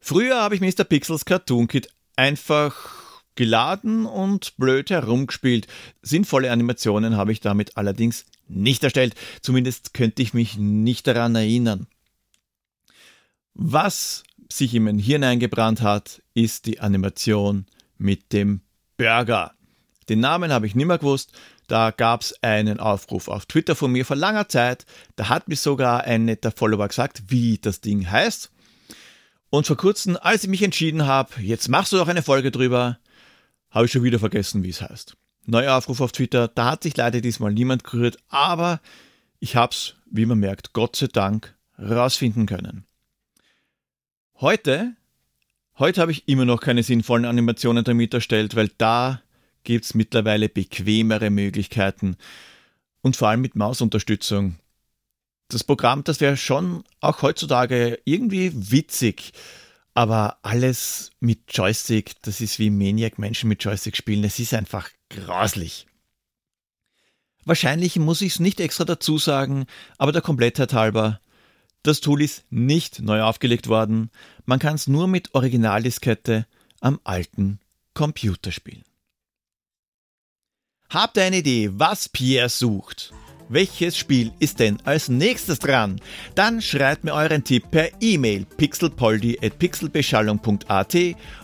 Früher 0.00 0.40
habe 0.40 0.54
ich 0.54 0.62
Mr. 0.62 0.84
Pixels 0.84 1.26
Cartoon 1.26 1.68
Kit 1.68 1.90
einfach 2.16 2.97
geladen 3.38 4.04
und 4.04 4.56
blöd 4.56 4.90
herumgespielt. 4.90 5.68
Sinnvolle 6.02 6.50
Animationen 6.50 7.16
habe 7.16 7.30
ich 7.30 7.38
damit 7.38 7.76
allerdings 7.76 8.26
nicht 8.48 8.82
erstellt. 8.82 9.14
Zumindest 9.42 9.94
könnte 9.94 10.22
ich 10.22 10.34
mich 10.34 10.58
nicht 10.58 11.06
daran 11.06 11.36
erinnern. 11.36 11.86
Was 13.54 14.24
sich 14.50 14.74
in 14.74 14.82
mein 14.82 14.98
Hirn 14.98 15.22
eingebrannt 15.22 15.82
hat, 15.82 16.20
ist 16.34 16.66
die 16.66 16.80
Animation 16.80 17.66
mit 17.96 18.32
dem 18.32 18.60
Burger. 18.96 19.54
Den 20.08 20.18
Namen 20.18 20.52
habe 20.52 20.66
ich 20.66 20.74
nicht 20.74 20.86
mehr 20.86 20.98
gewusst. 20.98 21.30
Da 21.68 21.92
gab 21.92 22.22
es 22.22 22.42
einen 22.42 22.80
Aufruf 22.80 23.28
auf 23.28 23.46
Twitter 23.46 23.76
von 23.76 23.92
mir 23.92 24.04
vor 24.04 24.16
langer 24.16 24.48
Zeit. 24.48 24.84
Da 25.14 25.28
hat 25.28 25.46
mir 25.46 25.56
sogar 25.56 26.02
ein 26.02 26.24
netter 26.24 26.50
Follower 26.50 26.88
gesagt, 26.88 27.22
wie 27.28 27.58
das 27.58 27.80
Ding 27.80 28.10
heißt. 28.10 28.50
Und 29.50 29.68
vor 29.68 29.76
kurzem, 29.76 30.18
als 30.20 30.42
ich 30.42 30.50
mich 30.50 30.64
entschieden 30.64 31.06
habe, 31.06 31.40
jetzt 31.40 31.68
machst 31.68 31.92
du 31.92 31.98
doch 31.98 32.08
eine 32.08 32.22
Folge 32.22 32.50
drüber, 32.50 32.98
habe 33.70 33.86
ich 33.86 33.92
schon 33.92 34.02
wieder 34.02 34.18
vergessen, 34.18 34.62
wie 34.62 34.70
es 34.70 34.80
heißt. 34.80 35.16
Neuer 35.46 35.76
Aufruf 35.76 36.00
auf 36.00 36.12
Twitter, 36.12 36.48
da 36.48 36.72
hat 36.72 36.82
sich 36.82 36.96
leider 36.96 37.20
diesmal 37.20 37.52
niemand 37.52 37.84
gerührt, 37.84 38.18
aber 38.28 38.80
ich 39.40 39.56
habe 39.56 39.72
es, 39.72 39.94
wie 40.10 40.26
man 40.26 40.38
merkt, 40.38 40.72
Gott 40.72 40.96
sei 40.96 41.06
Dank 41.06 41.54
rausfinden 41.78 42.46
können. 42.46 42.84
Heute, 44.40 44.94
heute 45.78 46.00
habe 46.00 46.12
ich 46.12 46.28
immer 46.28 46.44
noch 46.44 46.60
keine 46.60 46.82
sinnvollen 46.82 47.24
Animationen 47.24 47.84
damit 47.84 48.14
erstellt, 48.14 48.56
weil 48.56 48.70
da 48.78 49.22
gibt 49.64 49.84
es 49.84 49.94
mittlerweile 49.94 50.48
bequemere 50.48 51.30
Möglichkeiten 51.30 52.16
und 53.02 53.16
vor 53.16 53.28
allem 53.28 53.40
mit 53.40 53.56
Mausunterstützung. 53.56 54.56
Das 55.48 55.64
Programm, 55.64 56.04
das 56.04 56.20
wäre 56.20 56.36
schon 56.36 56.84
auch 57.00 57.22
heutzutage 57.22 57.98
irgendwie 58.04 58.52
witzig. 58.54 59.32
Aber 59.98 60.38
alles 60.42 61.10
mit 61.18 61.40
Joystick, 61.48 62.22
das 62.22 62.40
ist 62.40 62.60
wie 62.60 62.70
Maniac 62.70 63.18
Menschen 63.18 63.48
mit 63.48 63.64
Joystick 63.64 63.96
spielen. 63.96 64.22
Es 64.22 64.38
ist 64.38 64.54
einfach 64.54 64.90
grauslich. 65.10 65.88
Wahrscheinlich 67.44 67.96
muss 67.96 68.20
ich 68.20 68.34
es 68.34 68.38
nicht 68.38 68.60
extra 68.60 68.84
dazu 68.84 69.18
sagen, 69.18 69.66
aber 69.96 70.12
der 70.12 70.22
Komplettheit 70.22 70.72
halber, 70.72 71.20
das 71.82 72.00
Tool 72.00 72.22
ist 72.22 72.44
nicht 72.48 73.00
neu 73.00 73.22
aufgelegt 73.22 73.66
worden. 73.66 74.12
Man 74.44 74.60
kann 74.60 74.76
es 74.76 74.86
nur 74.86 75.08
mit 75.08 75.34
Originaldiskette 75.34 76.46
am 76.78 77.00
alten 77.02 77.58
Computer 77.92 78.52
spielen. 78.52 78.84
Habt 80.90 81.16
ihr 81.16 81.24
eine 81.24 81.38
Idee, 81.38 81.70
was 81.72 82.08
Pierre 82.08 82.50
sucht? 82.50 83.12
Welches 83.48 83.96
Spiel 83.96 84.32
ist 84.38 84.60
denn 84.60 84.78
als 84.84 85.08
nächstes 85.08 85.58
dran? 85.58 85.98
Dann 86.34 86.60
schreibt 86.60 87.04
mir 87.04 87.14
euren 87.14 87.44
Tipp 87.44 87.70
per 87.70 87.88
E-Mail 88.00 88.44
pixelpoldi.pixelbeschallung.at 88.56 90.96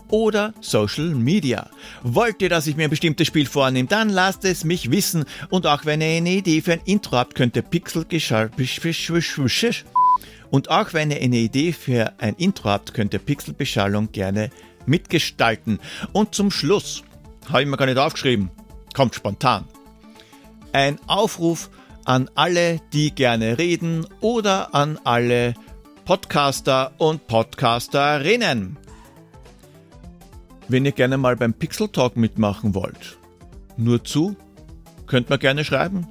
oder 0.09 0.53
Social 0.61 1.15
Media. 1.15 1.71
Wollt 2.03 2.43
ihr, 2.43 2.49
dass 2.49 2.67
ich 2.67 2.77
mir 2.77 2.85
ein 2.85 2.91
bestimmtes 2.91 3.27
Spiel 3.27 3.47
vornehme, 3.47 3.89
dann 3.89 4.11
lasst 4.11 4.45
es 4.45 4.65
mich 4.65 4.91
wissen 4.91 5.25
und 5.51 5.67
auch 5.67 5.85
wenn 5.85 6.01
ihr 6.01 6.09
eine 6.09 6.31
Idee 6.31 6.61
für 6.61 6.73
ein 6.73 6.83
Intro 6.85 7.17
habt, 7.17 7.35
könnt 7.35 7.57
ihr 7.57 7.63
Pixelgeschall 7.63 8.51
und 10.51 10.71
auch 10.71 10.93
wenn 10.93 11.11
ihr 11.11 11.21
eine 11.21 11.39
Idee 11.39 11.73
für 11.73 12.13
ein 12.19 12.35
Intro 12.37 12.69
habt, 12.69 12.95
könnt 12.95 13.13
ihr 13.13 13.19
Pixelbeschallung 13.19 14.13
gerne 14.13 14.51
mitgestalten. 14.87 15.81
Und 16.13 16.35
zum 16.35 16.51
Schluss, 16.51 17.03
habe 17.49 17.63
ich 17.63 17.69
mir 17.69 17.77
gar 17.77 17.87
nicht 17.87 17.99
aufgeschrieben, 17.99 18.51
kommt 18.95 19.15
spontan. 19.15 19.65
Ein 20.73 20.99
Aufruf 21.07 21.71
an 22.05 22.31
alle, 22.35 22.81
die 22.93 23.15
gerne 23.15 23.59
reden 23.59 24.07
oder 24.21 24.75
an 24.75 24.99
alle 25.05 25.55
Podcaster 26.05 26.93
und 26.99 27.27
Podcasterinnen. 27.27 28.77
wenn 30.69 30.85
ihr 30.85 30.93
gerne 30.93 31.19
mal 31.19 31.37
beim 31.37 31.55
Pixel 31.55 31.89
Talk 31.89 32.17
mitmachen 32.17 32.75
wollt. 32.75 33.19
Nur 33.77 34.05
zu, 34.05 34.37
könnt 35.07 35.31
man 35.31 35.39
gerne 35.39 35.65
schreiben. 35.65 36.07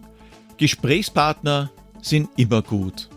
Gesprächspartner 0.57 1.71
sind 2.01 2.29
immer 2.37 2.61
gut. 2.61 3.09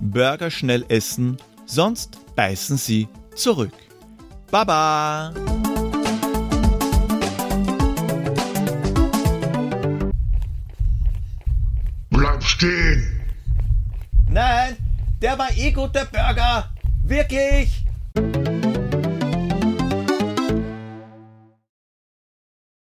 Burger 0.00 0.50
schnell 0.50 0.84
essen, 0.88 1.36
sonst 1.64 2.18
beißen 2.34 2.78
sie 2.78 3.06
zurück. 3.36 3.74
Baba! 4.50 5.32
Bleib 12.10 12.42
stehen! 12.42 13.17
Nein, 14.30 14.76
der 15.22 15.38
war 15.38 15.50
eh 15.56 15.72
gut, 15.72 15.94
der 15.94 16.04
Burger. 16.04 16.70
Wirklich. 17.02 17.87